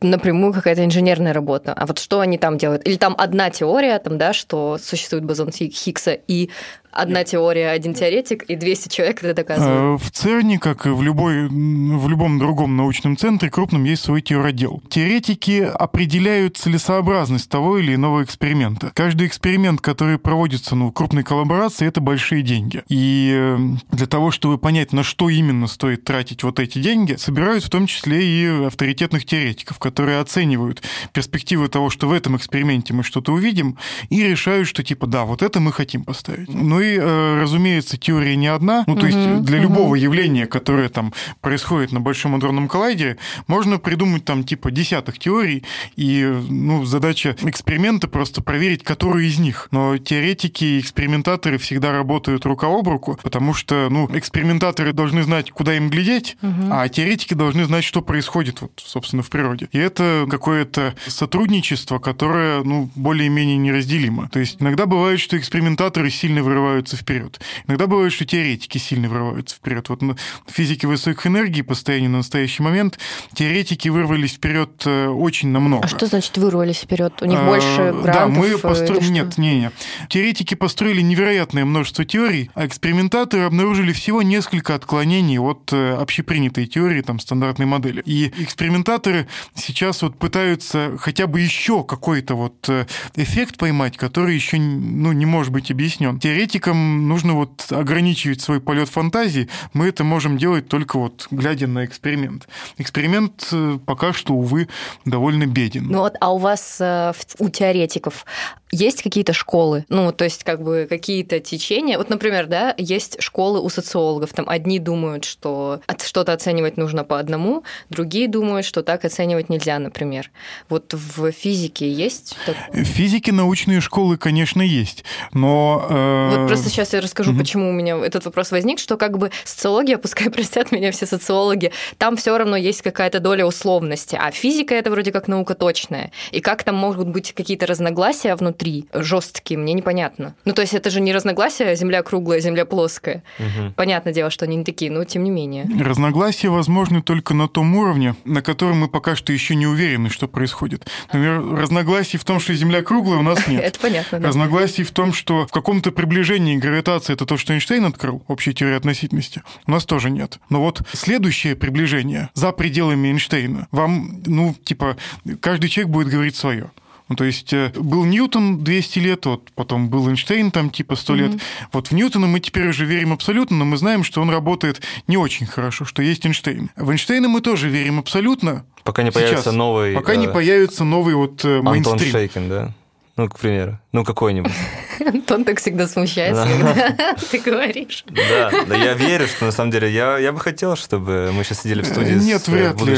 напрямую 0.00 0.52
какая-то 0.52 0.84
инженерная 0.84 1.32
работа. 1.32 1.72
А 1.72 1.86
вот 1.86 1.98
что 1.98 2.20
они 2.20 2.38
там 2.38 2.58
делают? 2.58 2.86
Или 2.86 2.96
там 2.96 3.14
одна 3.18 3.50
теория, 3.50 3.98
там, 3.98 4.18
да, 4.18 4.32
что 4.32 4.78
существует 4.82 5.24
бозон 5.24 5.50
Хиггса, 5.50 6.12
и 6.12 6.50
Одна 6.92 7.24
теория, 7.24 7.70
один 7.70 7.94
теоретик, 7.94 8.42
и 8.44 8.56
200 8.56 8.88
человек 8.88 9.22
это 9.22 9.34
доказывают. 9.34 10.00
Э, 10.00 10.04
в 10.04 10.10
ЦЕРНе, 10.10 10.58
как 10.58 10.86
и 10.86 10.90
в, 10.90 11.02
любой, 11.02 11.46
в 11.48 12.08
любом 12.08 12.38
другом 12.38 12.76
научном 12.76 13.16
центре 13.16 13.48
крупном, 13.48 13.84
есть 13.84 14.02
свой 14.02 14.22
теородел. 14.22 14.82
Теоретики 14.88 15.60
определяют 15.60 16.56
целесообразность 16.56 17.48
того 17.48 17.78
или 17.78 17.94
иного 17.94 18.24
эксперимента. 18.24 18.90
Каждый 18.94 19.28
эксперимент, 19.28 19.80
который 19.80 20.18
проводится 20.18 20.74
ну, 20.74 20.88
в 20.88 20.92
крупной 20.92 21.22
коллаборации, 21.22 21.86
это 21.86 22.00
большие 22.00 22.42
деньги. 22.42 22.82
И 22.88 23.32
э, 23.34 23.58
для 23.92 24.06
того, 24.06 24.32
чтобы 24.32 24.58
понять, 24.58 24.92
на 24.92 25.04
что 25.04 25.28
именно 25.28 25.68
стоит 25.68 26.04
тратить 26.04 26.42
вот 26.42 26.58
эти 26.58 26.80
деньги, 26.80 27.14
собирают 27.14 27.62
в 27.62 27.70
том 27.70 27.86
числе 27.86 28.24
и 28.24 28.66
авторитетных 28.66 29.24
теоретиков, 29.24 29.78
которые 29.78 30.18
оценивают 30.18 30.82
перспективы 31.12 31.68
того, 31.68 31.88
что 31.90 32.08
в 32.08 32.12
этом 32.12 32.36
эксперименте 32.36 32.94
мы 32.94 33.04
что-то 33.04 33.32
увидим, 33.32 33.78
и 34.08 34.22
решают, 34.24 34.66
что 34.66 34.82
типа 34.82 35.06
да, 35.06 35.24
вот 35.24 35.42
это 35.42 35.60
мы 35.60 35.72
хотим 35.72 36.04
поставить. 36.04 36.52
Но 36.52 36.79
и, 36.80 36.98
э, 36.98 37.40
разумеется, 37.40 37.96
теория 37.96 38.36
не 38.36 38.48
одна. 38.48 38.84
Ну, 38.86 38.94
то 38.94 39.06
угу, 39.06 39.06
есть 39.06 39.42
для 39.42 39.58
угу. 39.58 39.62
любого 39.62 39.94
явления, 39.94 40.46
которое 40.46 40.88
там 40.88 41.12
происходит 41.40 41.92
на 41.92 42.00
Большом 42.00 42.34
адронном 42.34 42.68
коллайдере, 42.68 43.16
можно 43.46 43.78
придумать 43.78 44.24
там 44.24 44.44
типа 44.44 44.70
десятых 44.70 45.18
теорий, 45.18 45.64
и 45.96 46.24
ну, 46.48 46.84
задача 46.84 47.36
эксперимента 47.42 48.08
просто 48.08 48.42
проверить, 48.42 48.84
которую 48.84 49.26
из 49.26 49.38
них. 49.38 49.68
Но 49.70 49.98
теоретики 49.98 50.64
и 50.64 50.80
экспериментаторы 50.80 51.58
всегда 51.58 51.92
работают 51.92 52.46
рука 52.46 52.68
об 52.68 52.88
руку, 52.88 53.18
потому 53.22 53.54
что 53.54 53.88
ну, 53.90 54.08
экспериментаторы 54.12 54.92
должны 54.92 55.22
знать, 55.22 55.50
куда 55.50 55.76
им 55.76 55.90
глядеть, 55.90 56.36
угу. 56.42 56.68
а 56.70 56.88
теоретики 56.88 57.34
должны 57.34 57.64
знать, 57.64 57.84
что 57.84 58.02
происходит, 58.02 58.60
вот, 58.60 58.72
собственно, 58.76 59.22
в 59.22 59.30
природе. 59.30 59.68
И 59.72 59.78
это 59.78 60.26
какое-то 60.30 60.94
сотрудничество, 61.06 61.98
которое 61.98 62.62
ну, 62.62 62.90
более-менее 62.94 63.56
неразделимо. 63.56 64.28
То 64.28 64.38
есть 64.38 64.56
иногда 64.60 64.86
бывает, 64.86 65.20
что 65.20 65.36
экспериментаторы 65.36 66.10
сильно 66.10 66.42
вырывают 66.42 66.69
врываются 66.70 66.96
вперед. 66.96 67.40
Иногда 67.66 67.86
бывает, 67.86 68.12
что 68.12 68.24
теоретики 68.24 68.78
сильно 68.78 69.08
врываются 69.08 69.56
вперед. 69.56 69.88
Вот 69.88 70.02
в 70.02 70.16
физике 70.50 70.86
высоких 70.86 71.26
энергий 71.26 71.62
по 71.62 71.74
состоянию 71.74 72.10
на 72.10 72.18
настоящий 72.18 72.62
момент 72.62 72.98
теоретики 73.34 73.88
вырвались 73.88 74.34
вперед 74.34 74.70
э, 74.86 75.08
очень 75.08 75.48
намного. 75.48 75.84
А 75.84 75.88
что 75.88 76.06
значит 76.06 76.36
вырвались 76.38 76.78
вперед? 76.78 77.12
У 77.22 77.24
них 77.24 77.38
а, 77.40 77.46
больше 77.46 77.76
грантов? 77.76 78.04
Да, 78.04 78.26
мы 78.28 78.46
э, 78.46 78.58
построили... 78.58 79.08
Нет, 79.08 79.36
не, 79.38 79.58
не. 79.58 79.70
Теоретики 80.08 80.54
построили 80.54 81.00
невероятное 81.00 81.64
множество 81.64 82.04
теорий, 82.04 82.50
а 82.54 82.66
экспериментаторы 82.66 83.42
обнаружили 83.42 83.92
всего 83.92 84.22
несколько 84.22 84.74
отклонений 84.74 85.38
от 85.38 85.72
общепринятой 85.72 86.66
теории, 86.66 87.02
там, 87.02 87.18
стандартной 87.18 87.66
модели. 87.66 88.02
И 88.04 88.32
экспериментаторы 88.38 89.26
сейчас 89.54 90.02
вот 90.02 90.18
пытаются 90.18 90.96
хотя 90.98 91.26
бы 91.26 91.40
еще 91.40 91.82
какой-то 91.84 92.34
вот 92.34 92.70
эффект 93.16 93.56
поймать, 93.58 93.96
который 93.96 94.34
еще 94.34 94.58
ну, 94.58 95.12
не 95.12 95.26
может 95.26 95.52
быть 95.52 95.70
объяснен. 95.70 96.18
Теоретики 96.20 96.59
теоретикам 96.60 97.08
нужно 97.08 97.34
вот 97.34 97.66
ограничивать 97.70 98.40
свой 98.40 98.60
полет 98.60 98.88
фантазии. 98.88 99.48
Мы 99.72 99.88
это 99.88 100.04
можем 100.04 100.38
делать 100.38 100.68
только 100.68 100.98
вот 100.98 101.26
глядя 101.30 101.66
на 101.66 101.84
эксперимент. 101.84 102.48
Эксперимент 102.78 103.48
э, 103.52 103.78
пока 103.84 104.12
что, 104.12 104.34
увы, 104.34 104.68
довольно 105.04 105.46
беден. 105.46 105.86
Ну 105.88 106.00
вот, 106.00 106.14
а 106.20 106.32
у 106.32 106.38
вас 106.38 106.78
э, 106.80 107.12
у 107.38 107.48
теоретиков 107.48 108.24
есть 108.70 109.02
какие-то 109.02 109.32
школы, 109.32 109.84
ну, 109.88 110.12
то 110.12 110.24
есть 110.24 110.44
как 110.44 110.62
бы 110.62 110.86
какие-то 110.88 111.40
течения. 111.40 111.98
Вот, 111.98 112.08
например, 112.08 112.46
да, 112.46 112.74
есть 112.78 113.20
школы 113.20 113.60
у 113.60 113.68
социологов. 113.68 114.32
Там 114.32 114.48
одни 114.48 114.78
думают, 114.78 115.24
что 115.24 115.80
что-то 116.04 116.32
оценивать 116.32 116.76
нужно 116.76 117.04
по 117.04 117.18
одному, 117.18 117.64
другие 117.88 118.28
думают, 118.28 118.64
что 118.64 118.82
так 118.82 119.04
оценивать 119.04 119.48
нельзя, 119.48 119.78
например. 119.78 120.30
Вот 120.68 120.94
в 120.94 121.32
физике 121.32 121.90
есть? 121.90 122.36
В 122.72 122.84
физике 122.84 123.32
научные 123.32 123.80
школы, 123.80 124.16
конечно, 124.16 124.62
есть, 124.62 125.04
но... 125.32 125.86
Э... 125.88 126.36
Вот 126.36 126.48
просто 126.48 126.70
сейчас 126.70 126.92
я 126.92 127.00
расскажу, 127.00 127.32
mm-hmm. 127.32 127.38
почему 127.38 127.70
у 127.70 127.72
меня 127.72 127.96
этот 127.96 128.24
вопрос 128.24 128.50
возник, 128.50 128.78
что 128.78 128.96
как 128.96 129.18
бы 129.18 129.30
социология, 129.44 129.98
пускай 129.98 130.30
простят 130.30 130.72
меня 130.72 130.92
все 130.92 131.06
социологи, 131.06 131.72
там 131.98 132.16
все 132.16 132.36
равно 132.36 132.56
есть 132.56 132.82
какая-то 132.82 133.20
доля 133.20 133.44
условности, 133.44 134.18
а 134.20 134.30
физика 134.30 134.74
это 134.74 134.90
вроде 134.90 135.12
как 135.12 135.28
наука 135.28 135.54
точная. 135.54 136.12
И 136.30 136.40
как 136.40 136.62
там 136.62 136.76
могут 136.76 137.08
быть 137.08 137.32
какие-то 137.32 137.66
разногласия 137.66 138.34
внутри 138.34 138.59
внутри 138.60 138.86
жесткие, 138.92 139.58
мне 139.58 139.72
непонятно. 139.72 140.34
Ну, 140.44 140.52
то 140.52 140.62
есть 140.62 140.74
это 140.74 140.90
же 140.90 141.00
не 141.00 141.12
разногласия, 141.12 141.74
земля 141.76 142.02
круглая, 142.02 142.40
земля 142.40 142.64
плоская. 142.64 143.22
Угу. 143.38 143.72
Понятное 143.76 144.12
дело, 144.12 144.30
что 144.30 144.44
они 144.44 144.56
не 144.56 144.64
такие, 144.64 144.90
но 144.90 145.04
тем 145.04 145.24
не 145.24 145.30
менее. 145.30 145.66
Разногласия 145.80 146.48
возможны 146.48 147.02
только 147.02 147.34
на 147.34 147.48
том 147.48 147.74
уровне, 147.76 148.14
на 148.24 148.42
котором 148.42 148.80
мы 148.80 148.88
пока 148.88 149.16
что 149.16 149.32
еще 149.32 149.54
не 149.54 149.66
уверены, 149.66 150.10
что 150.10 150.28
происходит. 150.28 150.86
Например, 151.12 151.42
разногласий 151.56 152.18
в 152.18 152.24
том, 152.24 152.40
что 152.40 152.54
земля 152.54 152.82
круглая, 152.82 153.18
у 153.18 153.22
нас 153.22 153.46
нет. 153.48 153.62
Это 153.62 153.80
понятно, 153.80 154.20
да. 154.20 154.28
Разногласий 154.28 154.84
в 154.84 154.90
том, 154.90 155.12
что 155.12 155.46
в 155.46 155.52
каком-то 155.52 155.90
приближении 155.92 156.56
гравитации 156.56 157.12
это 157.12 157.26
то, 157.26 157.36
что 157.36 157.54
Эйнштейн 157.54 157.84
открыл, 157.84 158.22
общая 158.28 158.52
теория 158.52 158.76
относительности, 158.76 159.42
у 159.66 159.70
нас 159.70 159.84
тоже 159.84 160.10
нет. 160.10 160.38
Но 160.48 160.60
вот 160.60 160.82
следующее 160.92 161.56
приближение 161.56 162.28
за 162.34 162.52
пределами 162.52 163.08
Эйнштейна, 163.08 163.68
вам, 163.70 164.22
ну, 164.26 164.54
типа, 164.64 164.96
каждый 165.40 165.68
человек 165.68 165.90
будет 165.90 166.08
говорить 166.08 166.36
свое. 166.36 166.70
Ну, 167.10 167.16
то 167.16 167.24
есть 167.24 167.52
э, 167.52 167.72
был 167.74 168.04
Ньютон 168.04 168.62
200 168.62 168.98
лет, 169.00 169.26
вот 169.26 169.50
потом 169.56 169.88
был 169.88 170.08
Эйнштейн 170.08 170.52
там 170.52 170.70
типа 170.70 170.94
100 170.94 171.12
mm-hmm. 171.12 171.18
лет. 171.18 171.42
Вот 171.72 171.88
в 171.88 171.92
Ньютона 171.92 172.28
мы 172.28 172.38
теперь 172.38 172.68
уже 172.68 172.84
верим 172.84 173.12
абсолютно, 173.12 173.56
но 173.56 173.64
мы 173.64 173.76
знаем, 173.78 174.04
что 174.04 174.22
он 174.22 174.30
работает 174.30 174.80
не 175.08 175.16
очень 175.16 175.44
хорошо, 175.44 175.84
что 175.84 176.02
есть 176.02 176.24
Эйнштейн. 176.24 176.70
В 176.76 176.88
Эйнштейна 176.88 177.28
мы 177.28 177.40
тоже 177.40 177.68
верим 177.68 177.98
абсолютно. 177.98 178.64
Пока 178.84 179.02
не 179.02 179.10
появится 179.10 179.42
Сейчас, 179.42 179.54
новый... 179.54 179.92
Пока 179.94 180.14
э... 180.14 180.16
не 180.18 180.28
появится 180.28 180.84
новый 180.84 181.16
вот 181.16 181.44
э, 181.44 181.60
мейнстрим. 181.60 181.94
Антон 181.94 181.98
Шейкин, 181.98 182.48
да? 182.48 182.74
Ну, 183.16 183.28
к 183.28 183.40
примеру. 183.40 183.80
Ну, 183.90 184.04
какой-нибудь. 184.04 184.52
Антон 185.04 185.44
так 185.44 185.58
всегда 185.58 185.88
смущается, 185.88 186.46
когда 186.46 187.14
ты 187.30 187.38
говоришь. 187.38 188.04
Да, 188.06 188.52
да, 188.68 188.76
я 188.76 188.94
верю, 188.94 189.26
что 189.26 189.46
на 189.46 189.52
самом 189.52 189.72
деле 189.72 189.90
я, 189.90 190.16
я 190.18 190.32
бы 190.32 190.38
хотел, 190.38 190.76
чтобы 190.76 191.32
мы 191.32 191.42
сейчас 191.42 191.62
сидели 191.62 191.82
в 191.82 191.86
студии 191.86 192.14
Нет, 192.14 192.46
вряд 192.46 192.80
ли. 192.80 192.96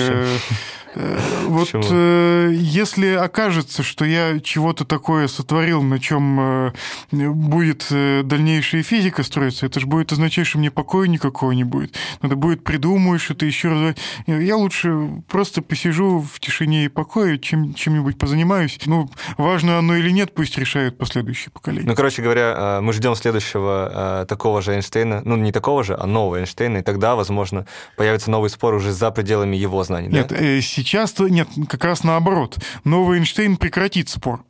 Э, 0.94 1.18
вот 1.46 1.70
э, 1.72 2.52
если 2.54 3.14
окажется, 3.14 3.82
что 3.82 4.04
я 4.04 4.40
чего-то 4.40 4.84
такое 4.84 5.28
сотворил, 5.28 5.82
на 5.82 5.98
чем 5.98 6.38
э, 6.40 6.72
будет 7.10 7.86
дальнейшая 7.90 8.82
физика 8.82 9.22
строиться, 9.22 9.66
это 9.66 9.80
же 9.80 9.86
будет 9.86 10.12
означать, 10.12 10.46
что 10.46 10.58
мне 10.58 10.70
покоя 10.70 11.08
никакого 11.08 11.52
не 11.52 11.64
будет. 11.64 11.96
Надо 12.20 12.36
будет 12.36 12.64
придумать 12.64 13.20
что-то 13.20 13.46
еще 13.46 13.68
раз. 13.68 13.96
Я 14.26 14.56
лучше 14.56 15.22
просто 15.28 15.62
посижу 15.62 16.20
в 16.20 16.40
тишине 16.40 16.86
и 16.86 16.88
покое, 16.88 17.38
чем, 17.38 17.74
чем-нибудь 17.74 18.18
позанимаюсь. 18.18 18.78
Ну, 18.86 19.10
важно 19.38 19.78
оно 19.78 19.96
или 19.96 20.10
нет, 20.10 20.34
пусть 20.34 20.58
решают 20.58 20.98
последующие 20.98 21.50
поколения. 21.50 21.86
Ну, 21.86 21.94
короче 21.94 22.22
говоря, 22.22 22.80
мы 22.82 22.92
ждем 22.92 23.14
следующего 23.14 24.26
такого 24.28 24.62
же 24.62 24.74
Эйнштейна, 24.74 25.22
ну, 25.24 25.36
не 25.36 25.52
такого 25.52 25.84
же, 25.84 25.96
а 25.98 26.06
нового 26.06 26.40
Эйнштейна, 26.40 26.78
и 26.78 26.82
тогда, 26.82 27.14
возможно, 27.14 27.66
появится 27.96 28.30
новый 28.30 28.50
спор 28.50 28.74
уже 28.74 28.92
за 28.92 29.10
пределами 29.10 29.56
его 29.56 29.82
знаний. 29.84 30.08
Нет, 30.08 30.28
да? 30.28 30.36
Сейчас, 30.82 31.14
нет, 31.18 31.48
как 31.68 31.84
раз 31.84 32.04
наоборот. 32.04 32.58
Новый 32.84 33.18
Эйнштейн 33.18 33.56
прекратит 33.56 34.08
спор. 34.08 34.44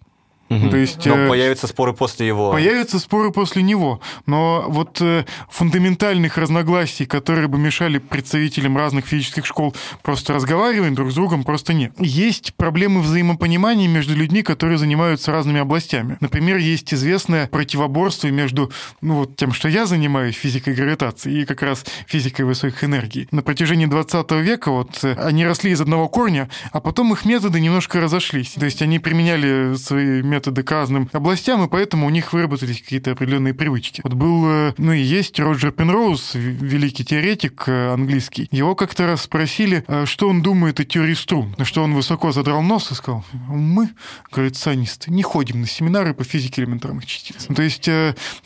Угу. 0.56 0.70
То 0.70 0.76
есть, 0.76 1.06
Но 1.06 1.16
э, 1.16 1.28
появятся 1.28 1.66
споры 1.66 1.92
после 1.92 2.26
его. 2.26 2.52
Появятся 2.52 2.98
споры 2.98 3.30
после 3.32 3.62
него. 3.62 4.00
Но 4.26 4.64
вот 4.68 5.00
э, 5.00 5.24
фундаментальных 5.50 6.36
разногласий, 6.38 7.06
которые 7.06 7.48
бы 7.48 7.58
мешали 7.58 7.98
представителям 7.98 8.76
разных 8.76 9.06
физических 9.06 9.46
школ 9.46 9.74
просто 10.02 10.34
разговаривать 10.34 10.94
друг 10.94 11.10
с 11.10 11.14
другом, 11.14 11.44
просто 11.44 11.72
нет. 11.72 11.92
Есть 11.98 12.54
проблемы 12.54 13.00
взаимопонимания 13.00 13.88
между 13.88 14.14
людьми, 14.14 14.42
которые 14.42 14.78
занимаются 14.78 15.32
разными 15.32 15.60
областями. 15.60 16.16
Например, 16.20 16.58
есть 16.58 16.92
известное 16.92 17.46
противоборство 17.46 18.28
между 18.28 18.70
ну, 19.00 19.14
вот 19.14 19.36
тем, 19.36 19.52
что 19.52 19.68
я 19.68 19.86
занимаюсь 19.86 20.36
физикой 20.36 20.74
гравитации 20.74 21.40
и 21.40 21.44
как 21.44 21.62
раз 21.62 21.84
физикой 22.06 22.44
высоких 22.44 22.84
энергий. 22.84 23.28
На 23.30 23.42
протяжении 23.42 23.86
20 23.86 24.30
века 24.32 24.70
вот 24.70 25.02
э, 25.02 25.14
они 25.14 25.46
росли 25.46 25.70
из 25.70 25.80
одного 25.80 26.08
корня, 26.08 26.48
а 26.72 26.80
потом 26.80 27.12
их 27.12 27.24
методы 27.24 27.60
немножко 27.60 28.00
разошлись. 28.00 28.52
То 28.58 28.64
есть 28.64 28.82
они 28.82 28.98
применяли 28.98 29.74
свои 29.76 30.22
методы 30.22 30.41
методы 30.42 30.64
к 30.64 30.70
разным 30.72 31.08
областям, 31.12 31.64
и 31.64 31.68
поэтому 31.68 32.06
у 32.06 32.10
них 32.10 32.32
выработались 32.32 32.82
какие-то 32.82 33.12
определенные 33.12 33.54
привычки. 33.54 34.00
Вот 34.02 34.14
был, 34.14 34.44
э, 34.46 34.74
ну 34.76 34.92
и 34.92 35.00
есть 35.00 35.38
Роджер 35.38 35.70
Пенроуз, 35.70 36.32
великий 36.34 37.04
теоретик 37.04 37.62
э, 37.68 37.92
английский. 37.92 38.48
Его 38.50 38.74
как-то 38.74 39.06
раз 39.06 39.22
спросили, 39.22 39.84
э, 39.86 40.04
что 40.04 40.28
он 40.28 40.42
думает 40.42 40.80
о 40.80 40.84
теории 40.84 41.14
струн, 41.14 41.54
на 41.58 41.64
что 41.64 41.84
он 41.84 41.94
высоко 41.94 42.32
задрал 42.32 42.60
нос 42.62 42.90
и 42.90 42.94
сказал, 42.94 43.24
мы, 43.32 43.90
гравитационисты, 44.32 45.12
не 45.12 45.22
ходим 45.22 45.60
на 45.60 45.68
семинары 45.68 46.12
по 46.12 46.24
физике 46.24 46.62
элементарных 46.62 47.06
частиц. 47.06 47.46
То 47.54 47.62
есть 47.62 47.88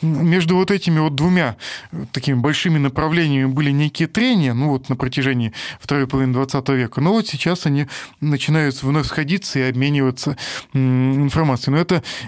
между 0.01 0.55
вот 0.55 0.69
этими 0.69 0.99
вот 0.99 1.15
двумя 1.15 1.55
такими 2.11 2.35
большими 2.35 2.77
направлениями 2.77 3.51
были 3.51 3.71
некие 3.71 4.07
трения, 4.07 4.53
ну 4.53 4.69
вот 4.69 4.89
на 4.89 4.95
протяжении 4.95 5.51
второй 5.79 6.05
половины 6.05 6.33
20 6.33 6.69
века, 6.69 7.01
но 7.01 7.13
вот 7.13 7.27
сейчас 7.27 7.65
они 7.65 7.87
начинают 8.21 8.83
вновь 8.83 9.07
сходиться 9.07 9.57
и 9.57 9.63
обмениваться 9.63 10.37
информацией. 10.73 11.75
Но 11.75 11.81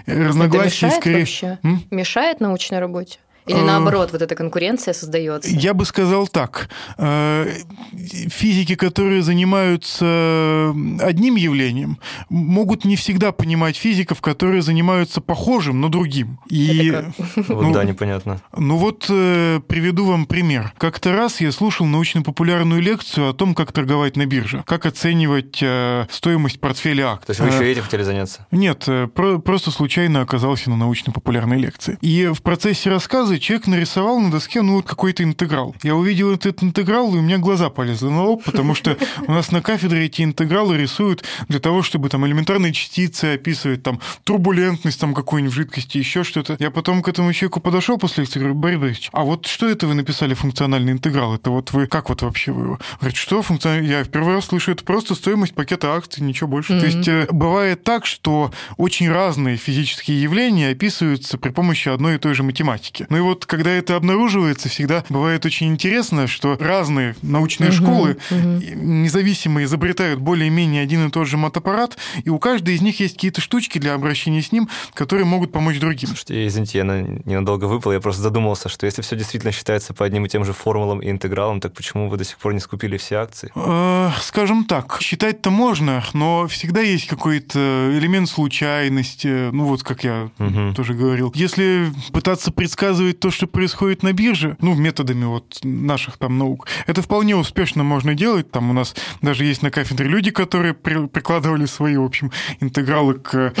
разногласия 0.06 0.86
это 0.88 0.96
скорее... 0.96 1.18
Вообще? 1.20 1.58
М? 1.62 1.82
Мешает 1.90 2.40
научной 2.40 2.78
работе? 2.78 3.18
Или 3.50 3.60
э, 3.60 3.64
наоборот, 3.64 4.12
вот 4.12 4.22
эта 4.22 4.36
конкуренция 4.36 4.94
создается? 4.94 5.50
Я 5.50 5.74
бы 5.74 5.84
сказал 5.84 6.28
так. 6.28 6.68
Э, 6.98 7.52
физики, 7.92 8.76
которые 8.76 9.22
занимаются 9.22 10.70
одним 11.00 11.34
явлением, 11.34 11.98
могут 12.28 12.84
не 12.84 12.94
всегда 12.94 13.32
понимать 13.32 13.76
физиков, 13.76 14.20
которые 14.20 14.62
занимаются 14.62 15.20
похожим, 15.20 15.80
но 15.80 15.88
другим. 15.88 16.38
И, 16.48 16.96
ну, 17.48 17.72
да, 17.72 17.84
непонятно. 17.84 18.40
Ну 18.56 18.76
вот 18.76 19.06
э, 19.08 19.60
приведу 19.66 20.06
вам 20.06 20.26
пример. 20.26 20.72
Как-то 20.78 21.12
раз 21.12 21.40
я 21.40 21.50
слушал 21.50 21.86
научно-популярную 21.86 22.80
лекцию 22.80 23.30
о 23.30 23.32
том, 23.32 23.54
как 23.54 23.72
торговать 23.72 24.16
на 24.16 24.26
бирже, 24.26 24.62
как 24.66 24.86
оценивать 24.86 25.62
стоимость 26.10 26.60
портфеля 26.60 27.12
акций. 27.12 27.26
То 27.26 27.30
есть 27.30 27.40
вы 27.40 27.48
еще 27.48 27.72
этим 27.72 27.82
хотели 27.82 28.02
заняться? 28.02 28.46
Нет, 28.52 28.86
просто 29.14 29.70
случайно 29.70 30.20
оказался 30.20 30.70
на 30.70 30.76
научно-популярной 30.76 31.58
лекции. 31.58 31.98
И 32.00 32.26
в 32.26 32.42
процессе 32.42 32.90
рассказа 32.90 33.39
человек 33.40 33.66
нарисовал 33.66 34.20
на 34.20 34.30
доске, 34.30 34.62
ну, 34.62 34.74
вот 34.74 34.86
какой-то 34.86 35.22
интеграл. 35.22 35.74
Я 35.82 35.96
увидел 35.96 36.32
этот 36.32 36.62
интеграл, 36.62 37.14
и 37.14 37.18
у 37.18 37.22
меня 37.22 37.38
глаза 37.38 37.70
полезли 37.70 38.06
на 38.06 38.24
лоб, 38.24 38.44
потому 38.44 38.74
что 38.74 38.96
у 39.26 39.32
нас 39.32 39.50
на 39.50 39.62
кафедре 39.62 40.06
эти 40.06 40.22
интегралы 40.22 40.76
рисуют 40.76 41.24
для 41.48 41.58
того, 41.58 41.82
чтобы 41.82 42.08
там 42.08 42.26
элементарные 42.26 42.72
частицы 42.72 43.34
описывать, 43.34 43.82
там, 43.82 44.00
турбулентность 44.24 45.00
там 45.00 45.14
какой-нибудь 45.14 45.52
в 45.52 45.56
жидкости, 45.56 45.98
еще 45.98 46.24
что-то. 46.24 46.56
Я 46.58 46.70
потом 46.70 47.02
к 47.02 47.08
этому 47.08 47.32
человеку 47.32 47.60
подошел 47.60 47.98
после 47.98 48.22
лекции, 48.22 48.38
говорю, 48.38 48.54
Борис 48.54 48.78
Борисович, 48.78 49.10
а 49.12 49.24
вот 49.24 49.46
что 49.46 49.68
это 49.68 49.86
вы 49.86 49.94
написали 49.94 50.34
функциональный 50.34 50.92
интеграл? 50.92 51.34
Это 51.34 51.50
вот 51.50 51.72
вы, 51.72 51.86
как 51.86 52.08
вот 52.08 52.22
вообще 52.22 52.52
вы 52.52 52.64
его? 52.64 52.78
Говорит, 53.00 53.16
что 53.16 53.42
функциональный? 53.42 53.88
Я 53.88 54.04
в 54.04 54.08
первый 54.08 54.34
раз 54.34 54.46
слышу, 54.46 54.72
это 54.72 54.84
просто 54.84 55.14
стоимость 55.14 55.54
пакета 55.54 55.94
акций, 55.94 56.22
ничего 56.22 56.48
больше. 56.48 56.74
Mm-hmm. 56.74 56.80
То 56.80 56.86
есть 56.86 57.08
э, 57.08 57.26
бывает 57.30 57.84
так, 57.84 58.06
что 58.06 58.52
очень 58.76 59.10
разные 59.10 59.56
физические 59.56 60.22
явления 60.22 60.70
описываются 60.70 61.38
при 61.38 61.50
помощи 61.50 61.88
одной 61.88 62.16
и 62.16 62.18
той 62.18 62.34
же 62.34 62.42
математики. 62.42 63.06
Ну 63.08 63.16
и 63.20 63.22
вот 63.22 63.44
когда 63.44 63.70
это 63.70 63.96
обнаруживается, 63.96 64.70
всегда 64.70 65.04
бывает 65.10 65.44
очень 65.44 65.68
интересно, 65.68 66.26
что 66.26 66.56
разные 66.58 67.14
научные 67.20 67.68
угу, 67.68 67.76
школы 67.76 68.16
угу. 68.30 68.38
независимо 68.38 69.62
изобретают 69.62 70.20
более-менее 70.20 70.82
один 70.82 71.06
и 71.06 71.10
тот 71.10 71.28
же 71.28 71.36
матаппарат, 71.36 71.98
и 72.24 72.30
у 72.30 72.38
каждой 72.38 72.76
из 72.76 72.80
них 72.80 72.98
есть 72.98 73.16
какие-то 73.16 73.42
штучки 73.42 73.76
для 73.76 73.92
обращения 73.92 74.40
с 74.40 74.52
ним, 74.52 74.70
которые 74.94 75.26
могут 75.26 75.52
помочь 75.52 75.78
другим. 75.78 76.08
Слушайте, 76.08 76.46
извините, 76.46 76.78
я 76.78 76.84
ненадолго 76.84 77.66
выпал, 77.66 77.92
я 77.92 78.00
просто 78.00 78.22
задумался, 78.22 78.70
что 78.70 78.86
если 78.86 79.02
все 79.02 79.16
действительно 79.16 79.52
считается 79.52 79.92
по 79.92 80.06
одним 80.06 80.24
и 80.24 80.28
тем 80.30 80.46
же 80.46 80.54
формулам 80.54 81.00
и 81.00 81.10
интегралам, 81.10 81.60
так 81.60 81.74
почему 81.74 82.08
вы 82.08 82.16
до 82.16 82.24
сих 82.24 82.38
пор 82.38 82.54
не 82.54 82.60
скупили 82.60 82.96
все 82.96 83.16
акции? 83.16 83.52
Э, 83.54 84.12
скажем 84.22 84.64
так, 84.64 84.96
считать-то 85.02 85.50
можно, 85.50 86.02
но 86.14 86.48
всегда 86.48 86.80
есть 86.80 87.06
какой-то 87.06 87.90
элемент 87.92 88.30
случайности, 88.30 89.50
ну 89.50 89.66
вот 89.66 89.82
как 89.82 90.04
я 90.04 90.30
угу. 90.38 90.72
тоже 90.74 90.94
говорил. 90.94 91.30
Если 91.34 91.92
пытаться 92.12 92.50
предсказывать 92.50 93.09
то, 93.18 93.30
что 93.30 93.46
происходит 93.46 94.02
на 94.02 94.12
бирже, 94.12 94.56
ну, 94.60 94.74
методами 94.74 95.24
вот 95.24 95.58
наших 95.62 96.16
там 96.18 96.38
наук, 96.38 96.68
это 96.86 97.02
вполне 97.02 97.34
успешно 97.36 97.82
можно 97.82 98.14
делать. 98.14 98.50
Там 98.50 98.70
у 98.70 98.72
нас 98.72 98.94
даже 99.22 99.44
есть 99.44 99.62
на 99.62 99.70
кафедре 99.70 100.08
люди, 100.08 100.30
которые 100.30 100.74
при, 100.74 101.06
прикладывали 101.06 101.66
свои, 101.66 101.96
в 101.96 102.04
общем, 102.04 102.30
интегралы 102.60 103.14
к 103.14 103.52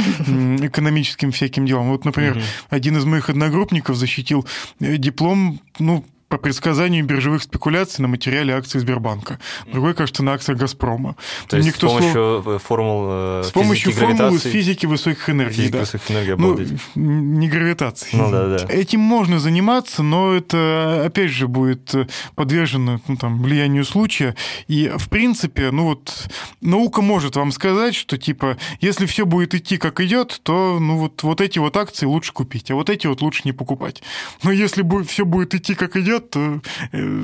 экономическим 0.60 1.32
всяким 1.32 1.66
делам. 1.66 1.88
Вот, 1.90 2.04
например, 2.04 2.42
один 2.68 2.96
из 2.96 3.04
моих 3.04 3.30
одногруппников 3.30 3.96
защитил 3.96 4.46
э, 4.80 4.96
диплом, 4.96 5.60
ну, 5.78 6.04
по 6.30 6.38
предсказанию 6.38 7.04
биржевых 7.04 7.42
спекуляций 7.42 8.02
на 8.02 8.08
материале 8.08 8.54
акций 8.54 8.80
Сбербанка. 8.80 9.40
Другой, 9.66 9.94
кажется, 9.94 10.22
на 10.22 10.32
акциях 10.32 10.58
Газпрома. 10.58 11.16
То 11.48 11.56
есть 11.56 11.68
Никто 11.68 11.88
с 11.88 11.90
помощью 11.90 12.12
слов... 12.12 12.46
Э, 12.46 12.58
формул 12.60 13.06
э, 13.10 13.42
С 13.44 13.50
помощью 13.50 13.92
формул 13.92 14.36
из 14.36 14.42
физики 14.42 14.86
высоких 14.86 15.28
энергий. 15.28 15.56
Физики 15.56 15.72
да. 15.72 15.80
высоких 15.80 16.08
энергий, 16.08 16.36
ну, 16.36 16.56
не 16.94 17.48
гравитации. 17.48 18.16
Ну, 18.16 18.30
да, 18.30 18.46
да. 18.46 18.66
Этим 18.68 19.00
можно 19.00 19.40
заниматься, 19.40 20.04
но 20.04 20.32
это, 20.32 21.02
опять 21.04 21.30
же, 21.30 21.48
будет 21.48 21.92
подвержено 22.36 23.00
ну, 23.08 23.16
там, 23.16 23.42
влиянию 23.42 23.84
случая. 23.84 24.36
И, 24.68 24.88
в 24.96 25.08
принципе, 25.08 25.72
ну 25.72 25.86
вот, 25.86 26.28
наука 26.60 27.02
может 27.02 27.34
вам 27.34 27.50
сказать, 27.50 27.96
что, 27.96 28.16
типа, 28.18 28.56
если 28.80 29.06
все 29.06 29.26
будет 29.26 29.56
идти 29.56 29.78
как 29.78 30.00
идет, 30.00 30.40
то, 30.44 30.78
ну 30.78 30.96
вот, 30.96 31.24
вот 31.24 31.40
эти 31.40 31.58
вот 31.58 31.76
акции 31.76 32.06
лучше 32.06 32.32
купить, 32.32 32.70
а 32.70 32.76
вот 32.76 32.88
эти 32.88 33.08
вот 33.08 33.20
лучше 33.20 33.42
не 33.46 33.52
покупать. 33.52 34.00
Но 34.44 34.52
если 34.52 34.84
все 35.02 35.24
будет 35.24 35.56
идти 35.56 35.74
как 35.74 35.96
идет, 35.96 36.19
умрет, 36.20 36.30
то 36.30 36.60
э, 36.92 37.22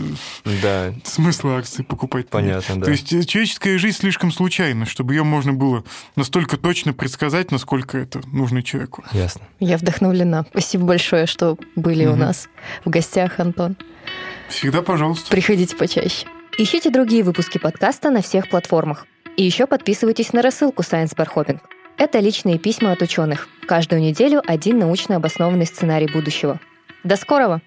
да. 0.63 0.95
смысла 1.05 1.59
акции 1.59 1.83
покупать. 1.83 2.29
Понятно, 2.29 2.75
нет. 2.75 2.81
да. 2.81 2.85
То 2.87 2.91
есть 2.91 3.13
э, 3.13 3.25
человеческая 3.25 3.79
жизнь 3.79 3.99
слишком 3.99 4.33
случайна, 4.33 4.87
чтобы 4.87 5.15
ее 5.15 5.25
можно 5.25 5.53
было 5.53 5.85
настолько 6.17 6.57
точно 6.57 6.93
предсказать, 6.93 7.51
насколько 7.51 7.99
это 7.99 8.21
нужно 8.29 8.63
человеку. 8.63 9.05
Ясно. 9.13 9.43
Я 9.61 9.77
вдохновлена. 9.77 10.45
Спасибо 10.51 10.85
большое, 10.85 11.27
что 11.27 11.59
были 11.75 12.07
угу. 12.07 12.15
у 12.15 12.17
нас 12.17 12.49
в 12.85 12.91
гостях, 12.91 13.39
Антон. 13.39 13.77
Всегда 14.49 14.83
пожалуйста. 14.83 15.31
Приходите 15.31 15.77
почаще. 15.77 16.27
Ищите 16.59 16.91
другие 16.91 17.23
выпуски 17.23 17.59
подкаста 17.59 18.11
на 18.11 18.23
всех 18.23 18.49
платформах. 18.49 19.07
И 19.37 19.43
еще 19.43 19.67
подписывайтесь 19.67 20.33
на 20.33 20.41
рассылку 20.41 20.83
Science 20.83 21.15
Bar 21.15 21.29
Hopping. 21.35 21.61
Это 21.99 22.21
личные 22.21 22.59
письма 22.59 22.93
от 22.93 23.03
ученых. 23.03 23.49
Каждую 23.67 24.01
неделю 24.01 24.43
один 24.47 24.79
научно 24.79 25.17
обоснованный 25.17 25.67
сценарий 25.67 26.07
будущего. 26.11 26.61
До 27.05 27.17
скорого! 27.17 27.61